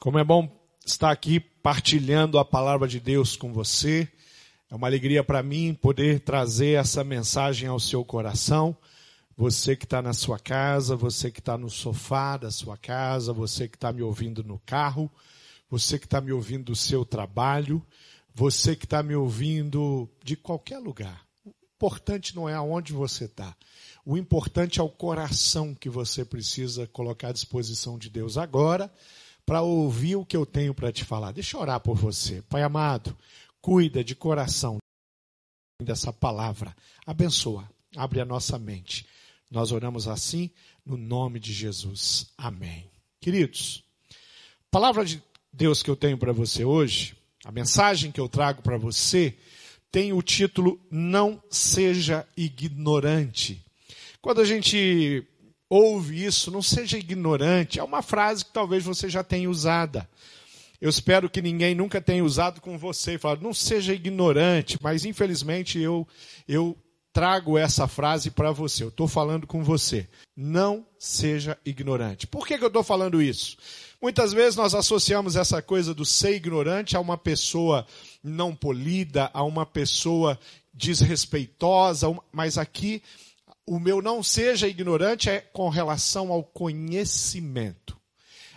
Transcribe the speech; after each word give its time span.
Como 0.00 0.18
é 0.18 0.24
bom 0.24 0.50
estar 0.82 1.10
aqui 1.10 1.38
partilhando 1.38 2.38
a 2.38 2.44
palavra 2.44 2.88
de 2.88 2.98
Deus 2.98 3.36
com 3.36 3.52
você. 3.52 4.08
É 4.70 4.74
uma 4.74 4.86
alegria 4.86 5.22
para 5.22 5.42
mim 5.42 5.74
poder 5.74 6.20
trazer 6.20 6.80
essa 6.80 7.04
mensagem 7.04 7.68
ao 7.68 7.78
seu 7.78 8.02
coração. 8.02 8.74
Você 9.36 9.76
que 9.76 9.84
está 9.84 10.00
na 10.00 10.14
sua 10.14 10.38
casa, 10.38 10.96
você 10.96 11.30
que 11.30 11.40
está 11.40 11.58
no 11.58 11.68
sofá 11.68 12.38
da 12.38 12.50
sua 12.50 12.78
casa, 12.78 13.30
você 13.34 13.68
que 13.68 13.76
está 13.76 13.92
me 13.92 14.00
ouvindo 14.00 14.42
no 14.42 14.58
carro, 14.60 15.10
você 15.68 15.98
que 15.98 16.06
está 16.06 16.18
me 16.18 16.32
ouvindo 16.32 16.64
do 16.64 16.74
seu 16.74 17.04
trabalho, 17.04 17.84
você 18.34 18.74
que 18.74 18.86
está 18.86 19.02
me 19.02 19.14
ouvindo 19.14 20.08
de 20.24 20.34
qualquer 20.34 20.78
lugar. 20.78 21.26
O 21.44 21.50
importante 21.76 22.34
não 22.34 22.48
é 22.48 22.54
aonde 22.54 22.94
você 22.94 23.26
está. 23.26 23.54
O 24.02 24.16
importante 24.16 24.80
é 24.80 24.82
o 24.82 24.88
coração 24.88 25.74
que 25.74 25.90
você 25.90 26.24
precisa 26.24 26.86
colocar 26.86 27.28
à 27.28 27.32
disposição 27.32 27.98
de 27.98 28.08
Deus 28.08 28.38
agora 28.38 28.90
para 29.50 29.62
ouvir 29.62 30.14
o 30.14 30.24
que 30.24 30.36
eu 30.36 30.46
tenho 30.46 30.72
para 30.72 30.92
te 30.92 31.04
falar. 31.04 31.32
Deixa 31.32 31.56
eu 31.56 31.60
orar 31.60 31.80
por 31.80 31.96
você. 31.96 32.40
Pai 32.42 32.62
amado, 32.62 33.18
cuida 33.60 34.04
de 34.04 34.14
coração 34.14 34.78
dessa 35.82 36.12
palavra. 36.12 36.72
Abençoa, 37.04 37.68
abre 37.96 38.20
a 38.20 38.24
nossa 38.24 38.56
mente. 38.60 39.04
Nós 39.50 39.72
oramos 39.72 40.06
assim 40.06 40.52
no 40.86 40.96
nome 40.96 41.40
de 41.40 41.52
Jesus. 41.52 42.32
Amém. 42.38 42.88
Queridos, 43.20 43.82
a 44.08 44.70
palavra 44.70 45.04
de 45.04 45.20
Deus 45.52 45.82
que 45.82 45.90
eu 45.90 45.96
tenho 45.96 46.16
para 46.16 46.32
você 46.32 46.64
hoje, 46.64 47.16
a 47.44 47.50
mensagem 47.50 48.12
que 48.12 48.20
eu 48.20 48.28
trago 48.28 48.62
para 48.62 48.78
você, 48.78 49.36
tem 49.90 50.12
o 50.12 50.22
título 50.22 50.80
Não 50.88 51.42
Seja 51.50 52.24
Ignorante. 52.36 53.60
Quando 54.22 54.42
a 54.42 54.44
gente 54.44 55.26
ouve 55.70 56.24
isso, 56.24 56.50
não 56.50 56.60
seja 56.60 56.98
ignorante. 56.98 57.78
É 57.78 57.84
uma 57.84 58.02
frase 58.02 58.44
que 58.44 58.52
talvez 58.52 58.84
você 58.84 59.08
já 59.08 59.22
tenha 59.22 59.48
usada. 59.48 60.08
Eu 60.80 60.90
espero 60.90 61.30
que 61.30 61.40
ninguém 61.40 61.74
nunca 61.74 62.00
tenha 62.00 62.24
usado 62.24 62.60
com 62.60 62.76
você 62.76 63.14
e 63.14 63.18
falado, 63.18 63.42
não 63.42 63.54
seja 63.54 63.94
ignorante, 63.94 64.78
mas 64.82 65.04
infelizmente 65.04 65.78
eu, 65.78 66.08
eu 66.48 66.76
trago 67.12 67.58
essa 67.58 67.86
frase 67.86 68.30
para 68.30 68.50
você. 68.50 68.82
Eu 68.82 68.88
estou 68.88 69.06
falando 69.06 69.46
com 69.46 69.62
você. 69.62 70.08
Não 70.34 70.86
seja 70.98 71.56
ignorante. 71.64 72.26
Por 72.26 72.46
que, 72.46 72.56
que 72.56 72.64
eu 72.64 72.68
estou 72.68 72.82
falando 72.82 73.20
isso? 73.20 73.56
Muitas 74.00 74.32
vezes 74.32 74.56
nós 74.56 74.74
associamos 74.74 75.36
essa 75.36 75.60
coisa 75.60 75.92
do 75.92 76.06
ser 76.06 76.34
ignorante 76.34 76.96
a 76.96 77.00
uma 77.00 77.18
pessoa 77.18 77.86
não 78.22 78.56
polida, 78.56 79.30
a 79.34 79.42
uma 79.42 79.66
pessoa 79.66 80.38
desrespeitosa, 80.72 82.06
mas 82.32 82.56
aqui 82.56 83.02
o 83.70 83.78
meu 83.78 84.02
não 84.02 84.20
seja 84.20 84.66
ignorante 84.66 85.30
é 85.30 85.38
com 85.38 85.68
relação 85.68 86.32
ao 86.32 86.42
conhecimento. 86.42 87.96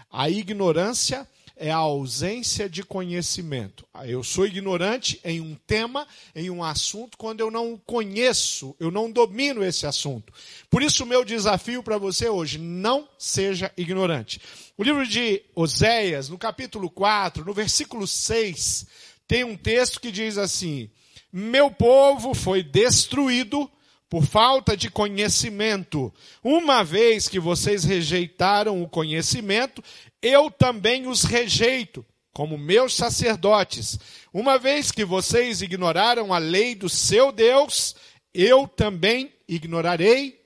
A 0.10 0.28
ignorância 0.28 1.28
é 1.56 1.70
a 1.70 1.78
ausência 1.78 2.68
de 2.68 2.82
conhecimento. 2.82 3.86
Eu 4.06 4.24
sou 4.24 4.48
ignorante 4.48 5.22
em 5.24 5.40
um 5.40 5.54
tema, 5.68 6.08
em 6.36 6.50
um 6.50 6.64
assunto, 6.64 7.16
quando 7.16 7.42
eu 7.42 7.52
não 7.52 7.80
conheço, 7.86 8.76
eu 8.80 8.90
não 8.90 9.12
domino 9.12 9.64
esse 9.64 9.86
assunto. 9.86 10.34
Por 10.68 10.82
isso, 10.82 11.04
o 11.04 11.08
meu 11.08 11.24
desafio 11.24 11.84
para 11.84 12.00
você 12.00 12.28
hoje, 12.28 12.58
não 12.58 13.08
seja 13.16 13.72
ignorante. 13.78 14.42
O 14.76 14.84
livro 14.84 15.08
de 15.08 15.44
Oséias, 15.54 16.28
no 16.28 16.40
capítulo 16.40 16.90
4, 16.90 17.46
no 17.46 17.54
versículo 17.54 18.08
6, 18.08 18.88
tem 19.28 19.44
um 19.44 19.56
texto 19.56 20.02
que 20.02 20.12
diz 20.12 20.40
assim: 20.40 20.90
Meu 21.32 21.70
povo 21.70 22.34
foi 22.34 22.64
destruído 22.64 23.70
por 24.14 24.28
falta 24.28 24.78
de 24.78 24.92
conhecimento. 24.92 26.14
Uma 26.44 26.84
vez 26.84 27.28
que 27.28 27.40
vocês 27.40 27.84
rejeitaram 27.84 28.84
o 28.84 28.88
conhecimento, 28.88 29.84
eu 30.22 30.52
também 30.52 31.08
os 31.08 31.24
rejeito, 31.24 32.06
como 32.32 32.56
meus 32.56 32.94
sacerdotes. 32.94 33.98
Uma 34.32 34.60
vez 34.60 34.92
que 34.92 35.04
vocês 35.04 35.64
ignoraram 35.64 36.32
a 36.32 36.38
lei 36.38 36.76
do 36.76 36.88
seu 36.88 37.32
Deus, 37.32 37.96
eu 38.32 38.68
também 38.68 39.34
ignorarei 39.48 40.40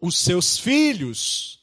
os 0.00 0.16
seus 0.16 0.56
filhos. 0.56 1.58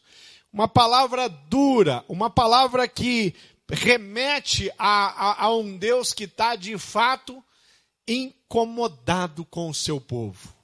Uma 0.51 0.67
palavra 0.67 1.29
dura, 1.29 2.03
uma 2.09 2.29
palavra 2.29 2.85
que 2.85 3.33
remete 3.69 4.69
a, 4.77 5.29
a, 5.29 5.45
a 5.45 5.55
um 5.55 5.77
Deus 5.77 6.13
que 6.13 6.25
está 6.25 6.57
de 6.57 6.77
fato 6.77 7.41
incomodado 8.05 9.45
com 9.45 9.69
o 9.69 9.73
seu 9.73 10.01
povo. 10.01 10.59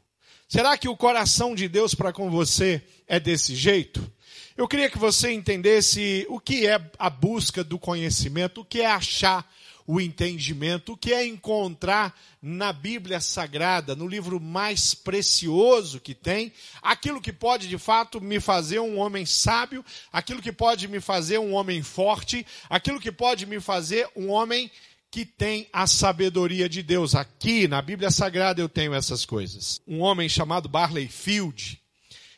Será 0.50 0.78
que 0.78 0.88
o 0.88 0.96
coração 0.96 1.54
de 1.54 1.68
Deus 1.68 1.94
para 1.94 2.14
com 2.14 2.32
você 2.32 2.82
é 3.06 3.20
desse 3.20 3.54
jeito? 3.54 4.10
Eu 4.56 4.66
queria 4.66 4.90
que 4.90 4.98
você 4.98 5.34
entendesse 5.34 6.26
o 6.30 6.40
que 6.40 6.66
é 6.66 6.80
a 6.98 7.10
busca 7.10 7.66
do 7.66 7.78
conhecimento, 7.78 8.62
o 8.62 8.66
que 8.66 8.80
é 8.80 8.86
achar 8.86 9.46
o 9.86 10.00
entendimento, 10.00 10.94
o 10.94 10.98
que 10.98 11.14
é 11.14 11.26
encontrar 11.26 12.18
na 12.42 12.72
Bíblia 12.72 13.20
Sagrada, 13.20 13.94
no 13.94 14.08
livro 14.08 14.40
mais 14.40 14.94
precioso 14.94 16.00
que 16.00 16.16
tem, 16.16 16.54
aquilo 16.82 17.22
que 17.22 17.34
pode 17.34 17.68
de 17.68 17.78
fato 17.78 18.22
me 18.22 18.40
fazer 18.40 18.80
um 18.80 19.00
homem 19.00 19.26
sábio, 19.26 19.84
aquilo 20.14 20.42
que 20.42 20.54
pode 20.54 20.88
me 20.88 21.02
fazer 21.02 21.40
um 21.40 21.54
homem 21.54 21.84
forte, 21.84 22.46
aquilo 22.70 23.02
que 23.02 23.12
pode 23.12 23.46
me 23.46 23.60
fazer 23.60 24.10
um 24.16 24.30
homem 24.30 24.72
que 25.12 25.26
tem 25.26 25.68
a 25.72 25.88
sabedoria 25.88 26.68
de 26.68 26.84
Deus. 26.84 27.16
Aqui 27.16 27.68
na 27.68 27.82
Bíblia 27.82 28.12
Sagrada 28.12 28.62
eu 28.62 28.70
tenho 28.70 28.94
essas 28.94 29.26
coisas. 29.26 29.82
Um 29.88 30.02
homem 30.02 30.28
chamado 30.28 30.70
Barley 30.70 31.08
Field, 31.08 31.82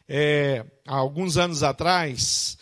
é, 0.07 0.65
há 0.87 0.95
alguns 0.95 1.37
anos 1.37 1.63
atrás, 1.63 2.57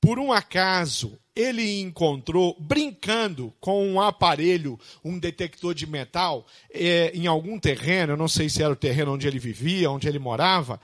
por 0.00 0.18
um 0.18 0.32
acaso, 0.32 1.18
ele 1.34 1.80
encontrou, 1.80 2.56
brincando 2.60 3.52
com 3.60 3.86
um 3.86 4.00
aparelho, 4.00 4.78
um 5.04 5.18
detector 5.18 5.74
de 5.74 5.86
metal, 5.86 6.46
é, 6.72 7.10
em 7.14 7.26
algum 7.26 7.58
terreno, 7.58 8.12
eu 8.12 8.16
não 8.16 8.28
sei 8.28 8.48
se 8.48 8.62
era 8.62 8.72
o 8.72 8.76
terreno 8.76 9.14
onde 9.14 9.26
ele 9.26 9.38
vivia, 9.38 9.90
onde 9.90 10.08
ele 10.08 10.18
morava, 10.18 10.80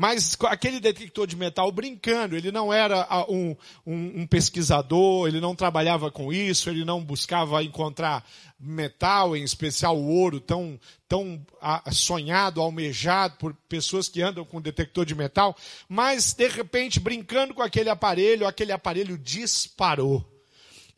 mas 0.00 0.34
aquele 0.46 0.80
detector 0.80 1.26
de 1.26 1.36
metal 1.36 1.70
brincando, 1.70 2.34
ele 2.34 2.50
não 2.50 2.72
era 2.72 3.06
um, 3.28 3.54
um, 3.86 4.22
um, 4.22 4.26
pesquisador, 4.26 5.28
ele 5.28 5.42
não 5.42 5.54
trabalhava 5.54 6.10
com 6.10 6.32
isso, 6.32 6.70
ele 6.70 6.86
não 6.86 7.04
buscava 7.04 7.62
encontrar 7.62 8.26
metal, 8.58 9.36
em 9.36 9.42
especial 9.42 9.98
o 9.98 10.08
ouro, 10.08 10.40
tão, 10.40 10.80
tão 11.06 11.44
sonhado, 11.92 12.62
almejado 12.62 13.36
por 13.36 13.52
pessoas 13.68 14.08
que 14.08 14.22
andam 14.22 14.42
com 14.42 14.58
detector 14.58 15.04
de 15.04 15.14
metal, 15.14 15.54
mas 15.86 16.32
de 16.32 16.48
repente, 16.48 16.98
brincando 16.98 17.52
com 17.52 17.60
aquele 17.60 17.90
aparelho, 17.90 18.46
aquele 18.46 18.72
aparelho 18.72 19.18
disparou. 19.18 20.24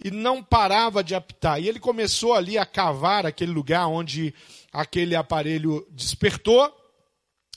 E 0.04 0.12
não 0.12 0.44
parava 0.44 1.02
de 1.02 1.16
apitar. 1.16 1.60
E 1.60 1.68
ele 1.68 1.80
começou 1.80 2.34
ali 2.34 2.56
a 2.56 2.64
cavar 2.64 3.26
aquele 3.26 3.50
lugar 3.50 3.88
onde 3.88 4.32
aquele 4.72 5.16
aparelho 5.16 5.84
despertou 5.90 6.72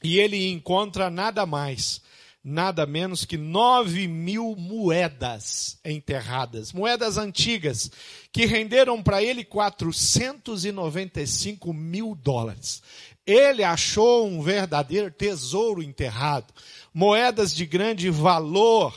e 0.06 0.20
ele 0.20 0.52
encontra 0.52 1.10
nada 1.10 1.48
mais, 1.48 2.00
nada 2.44 2.86
menos 2.86 3.26
que 3.26 3.38
nove 3.38 4.08
mil 4.08 4.56
moedas 4.56 5.80
enterradas, 5.84 6.72
moedas 6.72 7.18
antigas, 7.18 7.90
que 8.32 8.46
renderam 8.46 9.02
para 9.02 9.24
ele 9.24 9.44
495 9.44 11.74
mil 11.74 12.14
dólares. 12.14 12.84
Ele 13.26 13.64
achou 13.64 14.28
um 14.28 14.44
verdadeiro 14.44 15.10
tesouro 15.10 15.82
enterrado, 15.82 16.54
moedas 16.94 17.52
de 17.52 17.66
grande 17.66 18.12
valor, 18.12 18.96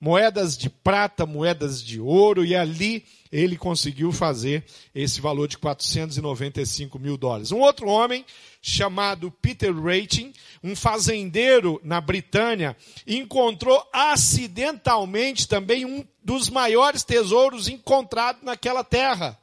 moedas 0.00 0.56
de 0.56 0.70
prata, 0.70 1.26
moedas 1.26 1.82
de 1.82 2.00
ouro, 2.00 2.44
e 2.44 2.54
ali 2.54 3.04
ele 3.30 3.56
conseguiu 3.56 4.12
fazer 4.12 4.64
esse 4.94 5.20
valor 5.20 5.48
de 5.48 5.58
495 5.58 6.98
mil 6.98 7.16
dólares. 7.16 7.52
Um 7.52 7.60
outro 7.60 7.88
homem 7.88 8.24
chamado 8.60 9.30
Peter 9.30 9.74
Rating, 9.74 10.32
um 10.62 10.74
fazendeiro 10.74 11.80
na 11.84 12.00
Britânia, 12.00 12.76
encontrou 13.06 13.82
acidentalmente 13.92 15.46
também 15.46 15.84
um 15.84 16.04
dos 16.22 16.50
maiores 16.50 17.04
tesouros 17.04 17.68
encontrados 17.68 18.42
naquela 18.42 18.82
terra, 18.82 19.38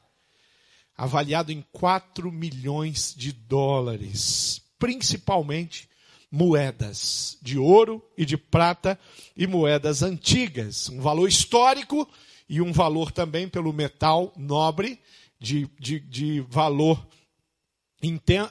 avaliado 0.96 1.50
em 1.50 1.64
4 1.72 2.30
milhões 2.30 3.14
de 3.16 3.32
dólares, 3.32 4.62
principalmente 4.78 5.88
moedas 6.30 7.38
de 7.40 7.56
ouro 7.58 8.02
e 8.18 8.24
de 8.26 8.36
prata 8.36 8.98
e 9.36 9.46
moedas 9.46 10.02
antigas, 10.02 10.88
um 10.88 11.00
valor 11.00 11.28
histórico 11.28 12.08
e 12.48 12.60
um 12.60 12.72
valor 12.72 13.10
também 13.10 13.48
pelo 13.48 13.72
metal 13.72 14.32
nobre 14.36 15.00
de, 15.40 15.68
de, 15.78 16.00
de 16.00 16.40
valor 16.48 17.06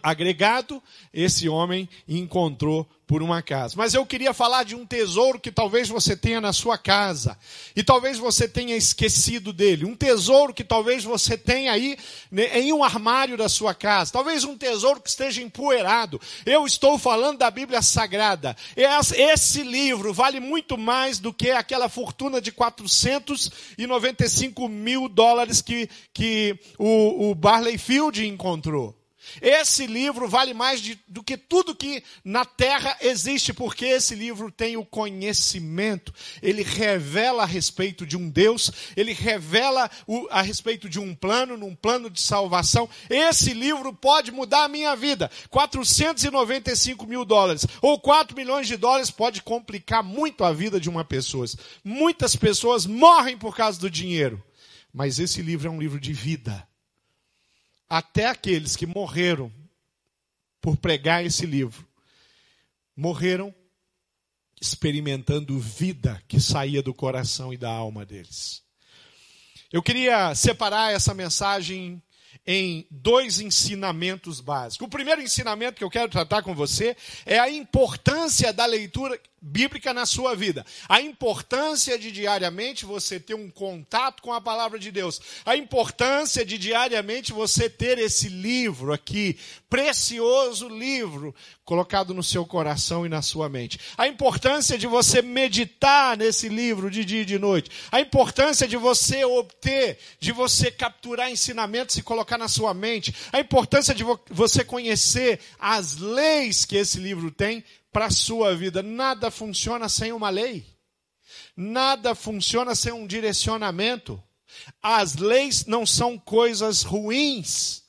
agregado, 0.01 0.81
esse 1.13 1.49
homem 1.49 1.89
encontrou 2.07 2.87
por 3.05 3.21
uma 3.21 3.43
casa. 3.43 3.75
Mas 3.77 3.93
eu 3.93 4.03
queria 4.05 4.33
falar 4.33 4.63
de 4.63 4.75
um 4.75 4.87
tesouro 4.87 5.39
que 5.39 5.51
talvez 5.51 5.87
você 5.87 6.15
tenha 6.15 6.41
na 6.41 6.51
sua 6.51 6.79
casa 6.79 7.37
e 7.75 7.83
talvez 7.83 8.17
você 8.17 8.47
tenha 8.47 8.75
esquecido 8.75 9.53
dele. 9.53 9.85
Um 9.85 9.95
tesouro 9.95 10.51
que 10.53 10.63
talvez 10.63 11.03
você 11.03 11.37
tenha 11.37 11.71
aí 11.71 11.95
né, 12.31 12.59
em 12.59 12.73
um 12.73 12.83
armário 12.83 13.37
da 13.37 13.47
sua 13.49 13.75
casa. 13.75 14.11
Talvez 14.11 14.43
um 14.43 14.57
tesouro 14.57 14.99
que 15.01 15.09
esteja 15.09 15.43
empoeirado. 15.43 16.19
Eu 16.45 16.65
estou 16.65 16.97
falando 16.97 17.37
da 17.37 17.51
Bíblia 17.51 17.81
Sagrada. 17.81 18.55
Esse 18.75 19.63
livro 19.63 20.13
vale 20.13 20.39
muito 20.39 20.77
mais 20.77 21.19
do 21.19 21.33
que 21.33 21.51
aquela 21.51 21.89
fortuna 21.89 22.41
de 22.41 22.51
495 22.51 24.67
mil 24.67 25.07
dólares 25.07 25.61
que, 25.61 25.87
que 26.13 26.57
o, 26.79 27.29
o 27.29 27.35
Barley 27.35 27.77
Field 27.77 28.25
encontrou. 28.25 29.02
Esse 29.41 29.87
livro 29.87 30.27
vale 30.27 30.53
mais 30.53 30.81
de, 30.81 30.99
do 31.07 31.23
que 31.23 31.37
tudo 31.37 31.75
que 31.75 32.03
na 32.23 32.45
terra 32.45 32.97
existe, 33.01 33.53
porque 33.53 33.85
esse 33.85 34.15
livro 34.15 34.51
tem 34.51 34.77
o 34.77 34.85
conhecimento. 34.85 36.13
Ele 36.41 36.63
revela 36.63 37.43
a 37.43 37.45
respeito 37.45 38.05
de 38.05 38.17
um 38.17 38.29
Deus, 38.29 38.71
ele 38.95 39.13
revela 39.13 39.89
o, 40.07 40.27
a 40.29 40.41
respeito 40.41 40.89
de 40.89 40.99
um 40.99 41.15
plano, 41.15 41.57
num 41.57 41.75
plano 41.75 42.09
de 42.09 42.21
salvação. 42.21 42.89
Esse 43.09 43.53
livro 43.53 43.93
pode 43.93 44.31
mudar 44.31 44.65
a 44.65 44.69
minha 44.69 44.95
vida. 44.95 45.29
495 45.49 47.05
mil 47.05 47.25
dólares 47.25 47.65
ou 47.81 47.99
4 47.99 48.35
milhões 48.35 48.67
de 48.67 48.77
dólares 48.77 49.11
pode 49.11 49.41
complicar 49.41 50.03
muito 50.03 50.43
a 50.43 50.51
vida 50.51 50.79
de 50.79 50.89
uma 50.89 51.03
pessoa. 51.03 51.43
Muitas 51.83 52.35
pessoas 52.35 52.85
morrem 52.85 53.37
por 53.37 53.55
causa 53.55 53.79
do 53.79 53.89
dinheiro. 53.89 54.41
Mas 54.93 55.17
esse 55.19 55.41
livro 55.41 55.67
é 55.67 55.71
um 55.71 55.79
livro 55.79 55.99
de 55.99 56.13
vida 56.13 56.67
até 57.95 58.25
aqueles 58.25 58.75
que 58.75 58.87
morreram 58.87 59.53
por 60.59 60.75
pregar 60.75 61.23
esse 61.23 61.45
livro, 61.45 61.87
morreram 62.95 63.53
experimentando 64.59 65.59
vida 65.59 66.19
que 66.27 66.39
saía 66.39 66.81
do 66.81 66.91
coração 66.91 67.53
e 67.53 67.57
da 67.57 67.69
alma 67.69 68.03
deles. 68.03 68.63
Eu 69.71 69.83
queria 69.83 70.33
separar 70.33 70.91
essa 70.91 71.13
mensagem 71.13 72.01
em 72.45 72.85
dois 72.91 73.39
ensinamentos 73.39 74.41
básicos. 74.41 74.85
O 74.85 74.89
primeiro 74.89 75.21
ensinamento 75.21 75.77
que 75.77 75.83
eu 75.83 75.89
quero 75.89 76.09
tratar 76.09 76.43
com 76.43 76.53
você 76.53 76.95
é 77.25 77.39
a 77.39 77.49
importância 77.49 78.51
da 78.51 78.65
leitura 78.65 79.19
bíblica 79.43 79.93
na 79.93 80.05
sua 80.05 80.35
vida. 80.35 80.65
A 80.87 81.01
importância 81.01 81.99
de 81.99 82.11
diariamente 82.11 82.85
você 82.85 83.19
ter 83.19 83.33
um 83.33 83.49
contato 83.49 84.23
com 84.23 84.31
a 84.31 84.39
palavra 84.39 84.79
de 84.79 84.89
Deus. 84.89 85.19
A 85.45 85.57
importância 85.57 86.45
de 86.45 86.57
diariamente 86.57 87.33
você 87.33 87.69
ter 87.69 87.99
esse 87.99 88.29
livro 88.29 88.93
aqui, 88.93 89.37
precioso 89.69 90.69
livro, 90.69 91.35
colocado 91.65 92.13
no 92.13 92.23
seu 92.23 92.45
coração 92.45 93.05
e 93.05 93.09
na 93.09 93.21
sua 93.21 93.49
mente. 93.49 93.79
A 93.97 94.07
importância 94.07 94.77
de 94.77 94.87
você 94.87 95.21
meditar 95.21 96.15
nesse 96.15 96.47
livro 96.47 96.89
de 96.89 97.03
dia 97.03 97.23
e 97.23 97.25
de 97.25 97.37
noite. 97.37 97.69
A 97.91 97.99
importância 97.99 98.65
de 98.65 98.77
você 98.77 99.25
obter, 99.25 99.97
de 100.21 100.31
você 100.31 100.71
capturar 100.71 101.29
ensinamentos 101.29 101.97
e 101.97 102.01
colocar 102.01 102.32
na 102.37 102.47
sua 102.47 102.73
mente. 102.73 103.13
A 103.31 103.39
importância 103.39 103.93
de 103.93 104.03
você 104.29 104.63
conhecer 104.63 105.39
as 105.59 105.97
leis 105.97 106.65
que 106.65 106.77
esse 106.77 106.99
livro 106.99 107.31
tem 107.31 107.63
para 107.91 108.05
a 108.05 108.11
sua 108.11 108.55
vida. 108.55 108.81
Nada 108.81 109.29
funciona 109.29 109.87
sem 109.87 110.11
uma 110.11 110.29
lei. 110.29 110.65
Nada 111.55 112.15
funciona 112.15 112.75
sem 112.75 112.91
um 112.91 113.05
direcionamento. 113.07 114.21
As 114.81 115.15
leis 115.15 115.65
não 115.65 115.85
são 115.85 116.17
coisas 116.17 116.83
ruins. 116.83 117.83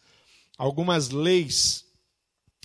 Algumas 0.57 1.11
leis 1.11 1.85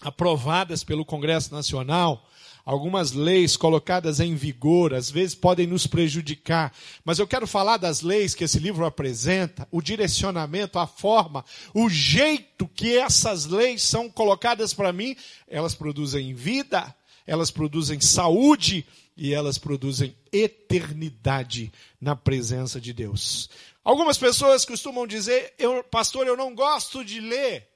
aprovadas 0.02 0.84
pelo 0.84 1.06
Congresso 1.06 1.54
Nacional, 1.54 2.29
algumas 2.70 3.14
leis 3.14 3.58
colocadas 3.58 4.20
em 4.20 4.36
vigor, 4.36 4.94
às 4.94 5.10
vezes 5.10 5.34
podem 5.34 5.66
nos 5.66 5.88
prejudicar. 5.88 6.72
Mas 7.04 7.18
eu 7.18 7.26
quero 7.26 7.48
falar 7.48 7.78
das 7.78 8.02
leis 8.02 8.36
que 8.36 8.44
esse 8.44 8.60
livro 8.60 8.86
apresenta, 8.86 9.68
o 9.72 9.82
direcionamento, 9.82 10.78
a 10.78 10.86
forma, 10.86 11.44
o 11.74 11.90
jeito 11.90 12.68
que 12.68 12.96
essas 12.96 13.48
leis 13.48 13.82
são 13.82 14.08
colocadas 14.08 14.72
para 14.72 14.94
mim, 14.94 15.18
elas 15.48 15.74
produzem 15.74 16.36
vida, 16.36 16.96
elas 17.26 17.50
produzem 17.50 18.00
saúde 18.00 18.86
e 19.18 19.34
elas 19.34 19.58
produzem 19.58 20.16
eternidade 20.32 21.74
na 22.00 22.16
presença 22.16 22.80
de 22.80 22.94
Deus. 22.94 23.50
Algumas 23.84 24.20
pessoas 24.20 24.64
costumam 24.64 25.08
dizer, 25.08 25.56
eu, 25.58 25.84
pastor, 25.86 26.28
eu 26.28 26.38
não 26.38 26.54
gosto 26.54 27.04
de 27.04 27.20
ler. 27.20 27.68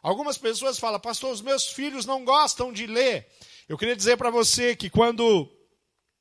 Algumas 0.00 0.38
pessoas 0.38 0.78
falam, 0.78 1.00
pastor, 1.00 1.32
os 1.32 1.40
meus 1.40 1.66
filhos 1.66 2.06
não 2.06 2.24
gostam 2.24 2.72
de 2.72 2.86
ler. 2.86 3.26
Eu 3.68 3.76
queria 3.76 3.96
dizer 3.96 4.16
para 4.16 4.30
você 4.30 4.76
que 4.76 4.88
quando 4.88 5.48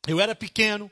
eu 0.08 0.20
era 0.20 0.36
pequeno, 0.36 0.90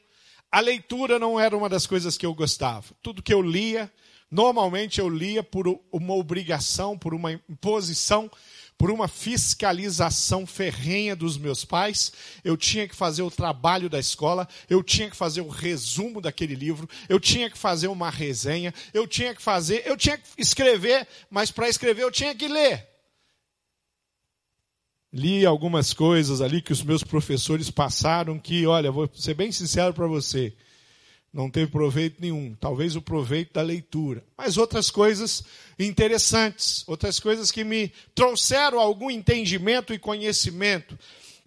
a 0.51 0.59
leitura 0.59 1.17
não 1.17 1.39
era 1.39 1.57
uma 1.57 1.67
das 1.67 1.87
coisas 1.87 2.17
que 2.17 2.25
eu 2.25 2.33
gostava. 2.33 2.93
Tudo 3.01 3.23
que 3.23 3.33
eu 3.33 3.41
lia, 3.41 3.91
normalmente 4.29 4.99
eu 4.99 5.09
lia 5.09 5.43
por 5.43 5.67
uma 5.91 6.13
obrigação, 6.13 6.97
por 6.97 7.13
uma 7.13 7.33
imposição 7.33 8.29
por 8.77 8.91
uma 8.91 9.07
fiscalização 9.07 10.45
ferrenha 10.45 11.15
dos 11.15 11.37
meus 11.37 11.63
pais, 11.63 12.11
eu 12.43 12.57
tinha 12.57 12.87
que 12.87 12.95
fazer 12.95 13.21
o 13.21 13.31
trabalho 13.31 13.89
da 13.89 13.99
escola, 13.99 14.47
eu 14.69 14.83
tinha 14.83 15.09
que 15.09 15.15
fazer 15.15 15.41
o 15.41 15.47
resumo 15.47 16.19
daquele 16.19 16.55
livro, 16.55 16.89
eu 17.07 17.19
tinha 17.19 17.49
que 17.49 17.57
fazer 17.57 17.87
uma 17.87 18.09
resenha, 18.09 18.73
eu 18.93 19.07
tinha 19.07 19.33
que 19.33 19.41
fazer, 19.41 19.83
eu 19.85 19.95
tinha 19.95 20.17
que 20.17 20.27
escrever, 20.37 21.07
mas 21.29 21.51
para 21.51 21.69
escrever 21.69 22.03
eu 22.03 22.11
tinha 22.11 22.35
que 22.35 22.47
ler. 22.47 22.92
Li 25.13 25.45
algumas 25.45 25.93
coisas 25.93 26.41
ali 26.41 26.59
que 26.59 26.71
os 26.71 26.81
meus 26.81 27.03
professores 27.03 27.69
passaram 27.69 28.39
que, 28.39 28.65
olha, 28.65 28.91
vou 28.91 29.07
ser 29.13 29.35
bem 29.35 29.51
sincero 29.51 29.93
para 29.93 30.07
você, 30.07 30.51
não 31.31 31.49
teve 31.49 31.71
proveito 31.71 32.19
nenhum. 32.19 32.55
Talvez 32.59 32.95
o 32.95 33.01
proveito 33.01 33.53
da 33.53 33.61
leitura. 33.61 34.23
Mas 34.37 34.57
outras 34.57 34.91
coisas 34.91 35.43
interessantes, 35.79 36.83
outras 36.87 37.19
coisas 37.19 37.51
que 37.51 37.63
me 37.63 37.91
trouxeram 38.13 38.79
algum 38.79 39.09
entendimento 39.09 39.93
e 39.93 39.99
conhecimento. 39.99 40.97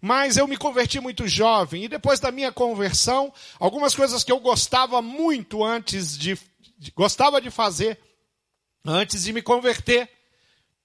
Mas 0.01 0.37
eu 0.37 0.47
me 0.47 0.57
converti 0.57 1.01
muito 1.01 1.27
jovem 1.27 1.85
e 1.85 1.89
depois 1.89 2.19
da 2.19 2.33
minha 2.33 2.53
conversão, 2.53 3.33
algumas 3.59 3.95
coisas 3.95 4.25
que 4.25 4.33
eu 4.33 4.41
gostava 4.41 5.01
muito 5.01 5.65
antes 5.65 6.19
de, 6.19 6.39
de 6.79 6.91
gostava 6.91 7.41
de 7.41 7.51
fazer 7.51 7.99
antes 8.85 9.25
de 9.25 9.33
me 9.33 9.43
converter, 9.43 10.09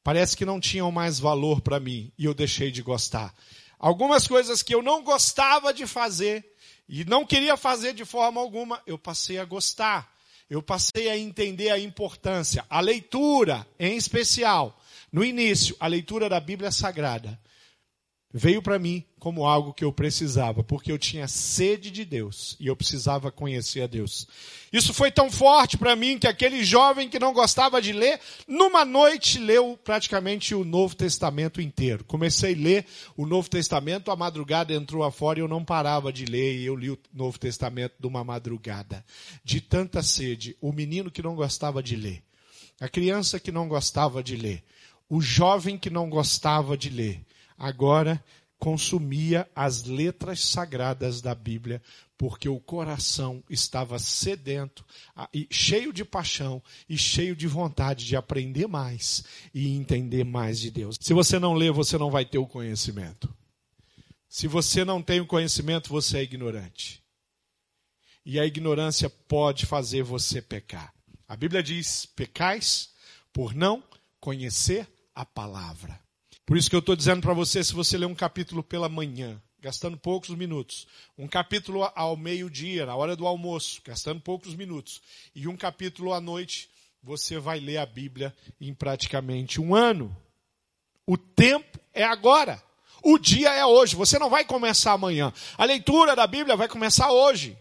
parece 0.03 0.35
que 0.35 0.45
não 0.45 0.59
tinham 0.59 0.91
mais 0.91 1.19
valor 1.19 1.61
para 1.61 1.79
mim 1.79 2.11
e 2.17 2.25
eu 2.25 2.33
deixei 2.33 2.71
de 2.71 2.81
gostar. 2.81 3.33
Algumas 3.79 4.27
coisas 4.27 4.61
que 4.61 4.75
eu 4.75 4.81
não 4.81 5.03
gostava 5.03 5.73
de 5.73 5.87
fazer, 5.87 6.45
e 6.87 7.03
não 7.05 7.25
queria 7.25 7.57
fazer 7.57 7.93
de 7.93 8.05
forma 8.05 8.39
alguma, 8.39 8.81
eu 8.85 8.97
passei 8.97 9.39
a 9.39 9.45
gostar. 9.45 10.11
Eu 10.49 10.61
passei 10.61 11.09
a 11.09 11.17
entender 11.17 11.69
a 11.69 11.79
importância. 11.79 12.65
A 12.69 12.81
leitura, 12.81 13.65
em 13.79 13.95
especial, 13.95 14.77
no 15.09 15.23
início, 15.23 15.75
a 15.79 15.87
leitura 15.87 16.27
da 16.27 16.41
Bíblia 16.41 16.69
Sagrada, 16.69 17.39
veio 18.33 18.61
para 18.61 18.79
mim 18.79 19.03
como 19.19 19.45
algo 19.45 19.73
que 19.73 19.83
eu 19.83 19.93
precisava, 19.93 20.63
porque 20.63 20.91
eu 20.91 20.97
tinha 20.97 21.27
sede 21.27 21.91
de 21.91 22.03
Deus 22.03 22.55
e 22.59 22.67
eu 22.67 22.75
precisava 22.75 23.31
conhecer 23.31 23.81
a 23.81 23.87
Deus. 23.87 24.27
Isso 24.73 24.93
foi 24.93 25.11
tão 25.11 25.29
forte 25.29 25.77
para 25.77 25.95
mim 25.95 26.17
que 26.17 26.27
aquele 26.27 26.63
jovem 26.63 27.07
que 27.07 27.19
não 27.19 27.33
gostava 27.33 27.81
de 27.81 27.91
ler, 27.91 28.19
numa 28.47 28.83
noite 28.83 29.37
leu 29.37 29.77
praticamente 29.83 30.55
o 30.55 30.65
Novo 30.65 30.95
Testamento 30.95 31.61
inteiro. 31.61 32.03
Comecei 32.05 32.53
a 32.53 32.57
ler 32.57 32.85
o 33.15 33.27
Novo 33.27 33.49
Testamento, 33.49 34.09
a 34.09 34.15
madrugada 34.15 34.73
entrou 34.73 35.03
afora 35.03 35.39
e 35.39 35.41
eu 35.41 35.47
não 35.47 35.63
parava 35.63 36.11
de 36.11 36.25
ler 36.25 36.57
e 36.57 36.65
eu 36.65 36.75
li 36.75 36.89
o 36.89 36.99
Novo 37.13 37.37
Testamento 37.37 37.93
de 37.99 38.07
uma 38.07 38.23
madrugada. 38.23 39.05
De 39.43 39.61
tanta 39.61 40.01
sede, 40.01 40.57
o 40.59 40.71
menino 40.71 41.11
que 41.11 41.21
não 41.21 41.35
gostava 41.35 41.83
de 41.83 41.95
ler, 41.95 42.23
a 42.79 42.89
criança 42.89 43.39
que 43.39 43.51
não 43.51 43.67
gostava 43.67 44.23
de 44.23 44.35
ler, 44.35 44.63
o 45.07 45.21
jovem 45.21 45.77
que 45.77 45.89
não 45.89 46.09
gostava 46.09 46.77
de 46.77 46.89
ler, 46.89 47.21
agora 47.61 48.23
consumia 48.57 49.47
as 49.55 49.83
letras 49.83 50.39
sagradas 50.39 51.21
da 51.21 51.35
Bíblia, 51.35 51.81
porque 52.17 52.49
o 52.49 52.59
coração 52.59 53.43
estava 53.49 53.99
sedento, 53.99 54.83
cheio 55.49 55.93
de 55.93 56.03
paixão 56.03 56.61
e 56.89 56.97
cheio 56.97 57.35
de 57.35 57.47
vontade 57.47 58.05
de 58.05 58.15
aprender 58.15 58.67
mais 58.67 59.23
e 59.53 59.75
entender 59.75 60.23
mais 60.23 60.59
de 60.59 60.71
Deus. 60.71 60.97
Se 60.99 61.13
você 61.13 61.37
não 61.37 61.53
lê, 61.53 61.71
você 61.71 61.97
não 61.97 62.09
vai 62.09 62.25
ter 62.25 62.39
o 62.39 62.47
conhecimento. 62.47 63.31
Se 64.27 64.47
você 64.47 64.83
não 64.83 65.01
tem 65.01 65.19
o 65.21 65.27
conhecimento, 65.27 65.89
você 65.89 66.19
é 66.19 66.23
ignorante. 66.23 67.03
E 68.25 68.39
a 68.39 68.45
ignorância 68.45 69.09
pode 69.09 69.65
fazer 69.65 70.03
você 70.03 70.41
pecar. 70.41 70.93
A 71.27 71.35
Bíblia 71.35 71.61
diz: 71.61 72.05
pecais 72.05 72.89
por 73.33 73.53
não 73.53 73.83
conhecer 74.19 74.87
a 75.13 75.25
palavra. 75.25 75.99
Por 76.45 76.57
isso 76.57 76.69
que 76.69 76.75
eu 76.75 76.79
estou 76.79 76.95
dizendo 76.95 77.21
para 77.21 77.33
você, 77.33 77.63
se 77.63 77.73
você 77.73 77.97
ler 77.97 78.07
um 78.07 78.15
capítulo 78.15 78.63
pela 78.63 78.89
manhã, 78.89 79.41
gastando 79.59 79.95
poucos 79.95 80.29
minutos, 80.31 80.87
um 81.17 81.27
capítulo 81.27 81.89
ao 81.95 82.17
meio-dia, 82.17 82.85
na 82.85 82.95
hora 82.95 83.15
do 83.15 83.27
almoço, 83.27 83.81
gastando 83.85 84.19
poucos 84.19 84.55
minutos, 84.55 85.01
e 85.35 85.47
um 85.47 85.55
capítulo 85.55 86.13
à 86.13 86.19
noite, 86.19 86.69
você 87.03 87.39
vai 87.39 87.59
ler 87.59 87.77
a 87.77 87.85
Bíblia 87.85 88.35
em 88.59 88.73
praticamente 88.73 89.61
um 89.61 89.75
ano. 89.75 90.15
O 91.05 91.17
tempo 91.17 91.79
é 91.93 92.03
agora. 92.03 92.61
O 93.03 93.17
dia 93.17 93.53
é 93.53 93.65
hoje. 93.65 93.95
Você 93.95 94.19
não 94.19 94.29
vai 94.29 94.45
começar 94.45 94.93
amanhã. 94.93 95.33
A 95.57 95.65
leitura 95.65 96.15
da 96.15 96.27
Bíblia 96.27 96.55
vai 96.55 96.67
começar 96.67 97.11
hoje. 97.11 97.57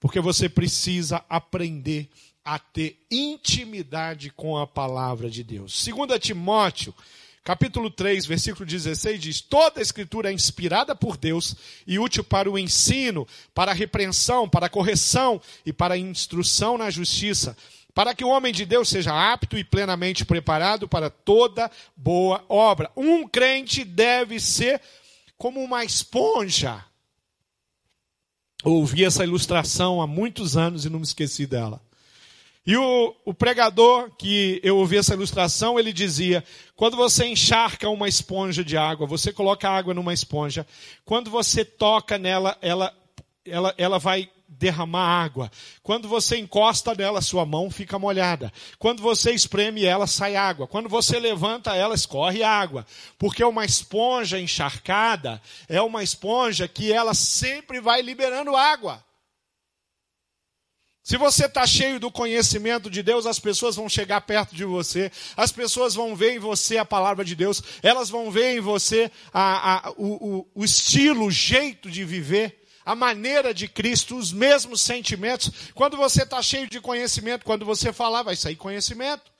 Porque 0.00 0.20
você 0.20 0.48
precisa 0.48 1.24
aprender 1.28 2.08
a 2.08 2.08
ter 2.56 3.04
intimidade 3.10 4.30
com 4.30 4.56
a 4.56 4.64
palavra 4.64 5.28
de 5.28 5.42
Deus. 5.42 5.84
2 5.84 6.20
Timóteo, 6.20 6.94
capítulo 7.42 7.90
3, 7.90 8.24
versículo 8.24 8.64
16 8.64 9.20
diz: 9.20 9.40
Toda 9.40 9.80
a 9.80 9.82
escritura 9.82 10.30
é 10.30 10.32
inspirada 10.32 10.94
por 10.94 11.16
Deus 11.16 11.56
e 11.84 11.98
útil 11.98 12.22
para 12.22 12.48
o 12.48 12.56
ensino, 12.56 13.26
para 13.52 13.72
a 13.72 13.74
repreensão, 13.74 14.48
para 14.48 14.66
a 14.66 14.70
correção 14.70 15.42
e 15.66 15.72
para 15.72 15.94
a 15.94 15.98
instrução 15.98 16.78
na 16.78 16.88
justiça, 16.90 17.56
para 17.92 18.14
que 18.14 18.24
o 18.24 18.28
homem 18.28 18.52
de 18.52 18.64
Deus 18.64 18.88
seja 18.88 19.32
apto 19.32 19.58
e 19.58 19.64
plenamente 19.64 20.24
preparado 20.24 20.86
para 20.86 21.10
toda 21.10 21.68
boa 21.96 22.44
obra. 22.48 22.92
Um 22.96 23.26
crente 23.26 23.82
deve 23.82 24.38
ser 24.38 24.80
como 25.36 25.60
uma 25.60 25.84
esponja 25.84 26.84
ouvi 28.64 29.04
essa 29.04 29.24
ilustração 29.24 30.00
há 30.00 30.06
muitos 30.06 30.56
anos 30.56 30.84
e 30.84 30.90
não 30.90 30.98
me 30.98 31.04
esqueci 31.04 31.46
dela. 31.46 31.80
E 32.68 32.76
o, 32.76 33.16
o, 33.24 33.32
pregador 33.32 34.10
que 34.18 34.60
eu 34.62 34.76
ouvi 34.76 34.98
essa 34.98 35.14
ilustração, 35.14 35.80
ele 35.80 35.90
dizia: 35.90 36.44
quando 36.76 36.98
você 36.98 37.24
encharca 37.24 37.88
uma 37.88 38.06
esponja 38.06 38.62
de 38.62 38.76
água, 38.76 39.06
você 39.06 39.32
coloca 39.32 39.70
água 39.70 39.94
numa 39.94 40.12
esponja, 40.12 40.66
quando 41.02 41.30
você 41.30 41.64
toca 41.64 42.18
nela, 42.18 42.58
ela, 42.60 42.94
ela, 43.46 43.74
ela 43.78 43.98
vai 43.98 44.28
derramar 44.46 45.06
água. 45.24 45.50
Quando 45.82 46.08
você 46.08 46.36
encosta 46.36 46.94
nela, 46.94 47.22
sua 47.22 47.46
mão 47.46 47.70
fica 47.70 47.98
molhada. 47.98 48.52
Quando 48.78 49.02
você 49.02 49.32
espreme 49.32 49.86
ela, 49.86 50.06
sai 50.06 50.36
água. 50.36 50.66
Quando 50.66 50.90
você 50.90 51.18
levanta 51.18 51.74
ela, 51.74 51.94
escorre 51.94 52.42
água. 52.42 52.84
Porque 53.18 53.42
uma 53.42 53.64
esponja 53.64 54.38
encharcada 54.38 55.40
é 55.70 55.80
uma 55.80 56.02
esponja 56.02 56.68
que 56.68 56.92
ela 56.92 57.14
sempre 57.14 57.80
vai 57.80 58.02
liberando 58.02 58.54
água. 58.54 59.02
Se 61.08 61.16
você 61.16 61.46
está 61.46 61.66
cheio 61.66 61.98
do 61.98 62.10
conhecimento 62.10 62.90
de 62.90 63.02
Deus, 63.02 63.24
as 63.24 63.38
pessoas 63.38 63.76
vão 63.76 63.88
chegar 63.88 64.20
perto 64.20 64.54
de 64.54 64.62
você, 64.62 65.10
as 65.38 65.50
pessoas 65.50 65.94
vão 65.94 66.14
ver 66.14 66.34
em 66.34 66.38
você 66.38 66.76
a 66.76 66.84
palavra 66.84 67.24
de 67.24 67.34
Deus, 67.34 67.62
elas 67.82 68.10
vão 68.10 68.30
ver 68.30 68.58
em 68.58 68.60
você 68.60 69.10
a, 69.32 69.88
a, 69.88 69.90
o, 69.92 70.46
o, 70.54 70.62
estilo, 70.62 71.24
o 71.24 71.30
jeito 71.30 71.90
de 71.90 72.04
viver 72.04 72.62
a 72.84 72.94
maneira 72.94 73.54
de 73.54 73.66
Cristo, 73.66 74.18
os 74.18 74.34
mesmos 74.34 74.82
sentimentos. 74.82 75.50
Quando 75.74 75.96
você 75.96 76.24
está 76.24 76.42
cheio 76.42 76.68
de 76.68 76.78
conhecimento, 76.78 77.42
quando 77.42 77.64
você 77.64 77.90
falar, 77.90 78.22
vai 78.22 78.36
sair 78.36 78.56
conhecimento. 78.56 79.32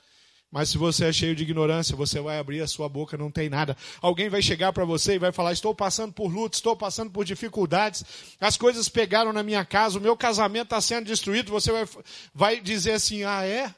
Mas 0.51 0.71
se 0.71 0.79
você 0.79 1.05
é 1.05 1.13
cheio 1.13 1.37
de 1.37 1.43
ignorância, 1.43 1.95
você 1.95 2.21
vai 2.21 2.39
abrir 2.39 2.63
a 2.63 2.67
sua 2.67 2.89
boca, 2.89 3.19
não 3.19 3.31
tem 3.31 3.51
nada. 3.51 3.77
Alguém 4.01 4.31
vai 4.31 4.41
chegar 4.41 4.73
para 4.73 4.85
você 4.85 5.15
e 5.15 5.19
vai 5.19 5.31
falar: 5.31 5.53
Estou 5.53 5.75
passando 5.75 6.13
por 6.13 6.33
luta, 6.33 6.57
estou 6.57 6.75
passando 6.75 7.11
por 7.11 7.25
dificuldades, 7.25 8.05
as 8.41 8.57
coisas 8.57 8.89
pegaram 8.89 9.33
na 9.33 9.43
minha 9.43 9.65
casa, 9.65 9.99
o 9.99 10.03
meu 10.03 10.17
casamento 10.17 10.65
está 10.65 10.81
sendo 10.81 11.07
destruído. 11.07 11.53
Você 11.53 11.71
vai, 11.71 11.89
vai 12.35 12.61
dizer 12.61 12.93
assim: 12.93 13.25
Ah, 13.25 13.45
é? 13.45 13.75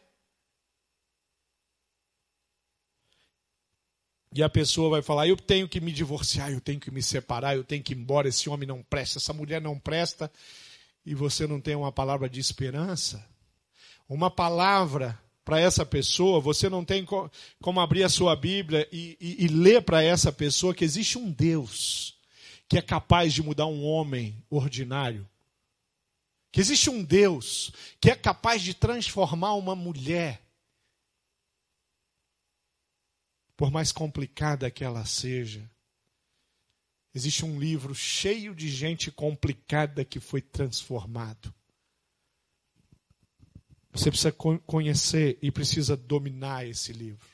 E 4.33 4.43
a 4.45 4.49
pessoa 4.49 4.91
vai 4.91 5.03
falar: 5.03 5.27
eu 5.27 5.37
tenho 5.37 5.69
que 5.69 5.81
me 5.81 5.91
divorciar, 5.91 6.53
eu 6.53 6.61
tenho 6.61 6.79
que 6.79 6.91
me 6.91 7.03
separar, 7.03 7.57
eu 7.57 7.65
tenho 7.65 7.83
que 7.83 7.93
ir 7.93 7.99
embora, 7.99 8.29
esse 8.29 8.49
homem 8.49 8.67
não 8.69 8.81
presta, 8.83 9.19
essa 9.19 9.33
mulher 9.33 9.61
não 9.61 9.79
presta. 9.79 10.31
E 11.05 11.15
você 11.17 11.47
não 11.47 11.61
tem 11.61 11.75
uma 11.75 11.91
palavra 11.91 12.29
de 12.29 12.39
esperança, 12.39 13.27
uma 14.09 14.31
palavra 14.31 15.19
para 15.45 15.59
essa 15.59 15.85
pessoa, 15.85 16.41
você 16.41 16.69
não 16.69 16.85
tem 16.85 17.07
como 17.61 17.81
abrir 17.81 18.05
a 18.05 18.09
sua 18.09 18.37
Bíblia 18.37 18.89
e, 18.93 19.17
e, 19.21 19.45
e 19.45 19.49
ler 19.49 19.83
para 19.83 20.03
essa 20.03 20.33
pessoa 20.33 20.75
que 20.75 20.85
existe 20.85 21.19
um 21.19 21.31
Deus 21.31 22.19
que 22.71 22.79
é 22.79 22.83
capaz 22.83 23.35
de 23.35 23.43
mudar 23.43 23.67
um 23.67 23.85
homem 23.85 24.41
ordinário. 24.49 25.29
Que 26.53 26.61
existe 26.61 26.89
um 26.89 27.03
Deus 27.03 27.73
que 28.01 28.09
é 28.09 28.15
capaz 28.15 28.63
de 28.63 28.75
transformar 28.75 29.55
uma 29.55 29.75
mulher 29.75 30.41
por 33.57 33.73
mais 33.73 33.91
complicada 33.91 34.71
que 34.71 34.85
ela 34.85 35.05
seja. 35.05 35.69
Existe 37.13 37.45
um 37.45 37.59
livro 37.59 37.93
cheio 37.93 38.55
de 38.55 38.69
gente 38.69 39.11
complicada 39.11 40.05
que 40.05 40.21
foi 40.21 40.41
transformado. 40.41 41.53
Você 43.93 44.11
precisa 44.11 44.33
conhecer 44.33 45.39
e 45.43 45.51
precisa 45.51 45.97
dominar 45.97 46.67
esse 46.67 46.93
livro. 46.93 47.27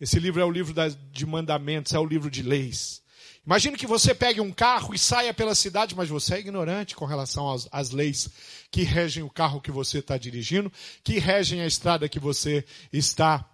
Esse 0.00 0.18
livro 0.18 0.40
é 0.40 0.44
o 0.44 0.50
livro 0.50 0.74
de 1.12 1.26
mandamentos, 1.26 1.92
é 1.92 1.98
o 1.98 2.06
livro 2.06 2.30
de 2.30 2.42
leis. 2.42 3.02
Imagine 3.44 3.76
que 3.76 3.86
você 3.86 4.14
pegue 4.14 4.40
um 4.40 4.52
carro 4.52 4.94
e 4.94 4.98
saia 4.98 5.34
pela 5.34 5.54
cidade, 5.54 5.94
mas 5.94 6.08
você 6.08 6.34
é 6.34 6.40
ignorante 6.40 6.94
com 6.94 7.04
relação 7.04 7.50
às, 7.50 7.68
às 7.72 7.90
leis 7.90 8.28
que 8.70 8.82
regem 8.82 9.22
o 9.22 9.30
carro 9.30 9.60
que 9.60 9.70
você 9.70 9.98
está 9.98 10.16
dirigindo, 10.16 10.72
que 11.02 11.18
regem 11.18 11.60
a 11.60 11.66
estrada 11.66 12.08
que 12.08 12.20
você 12.20 12.64
está 12.92 13.44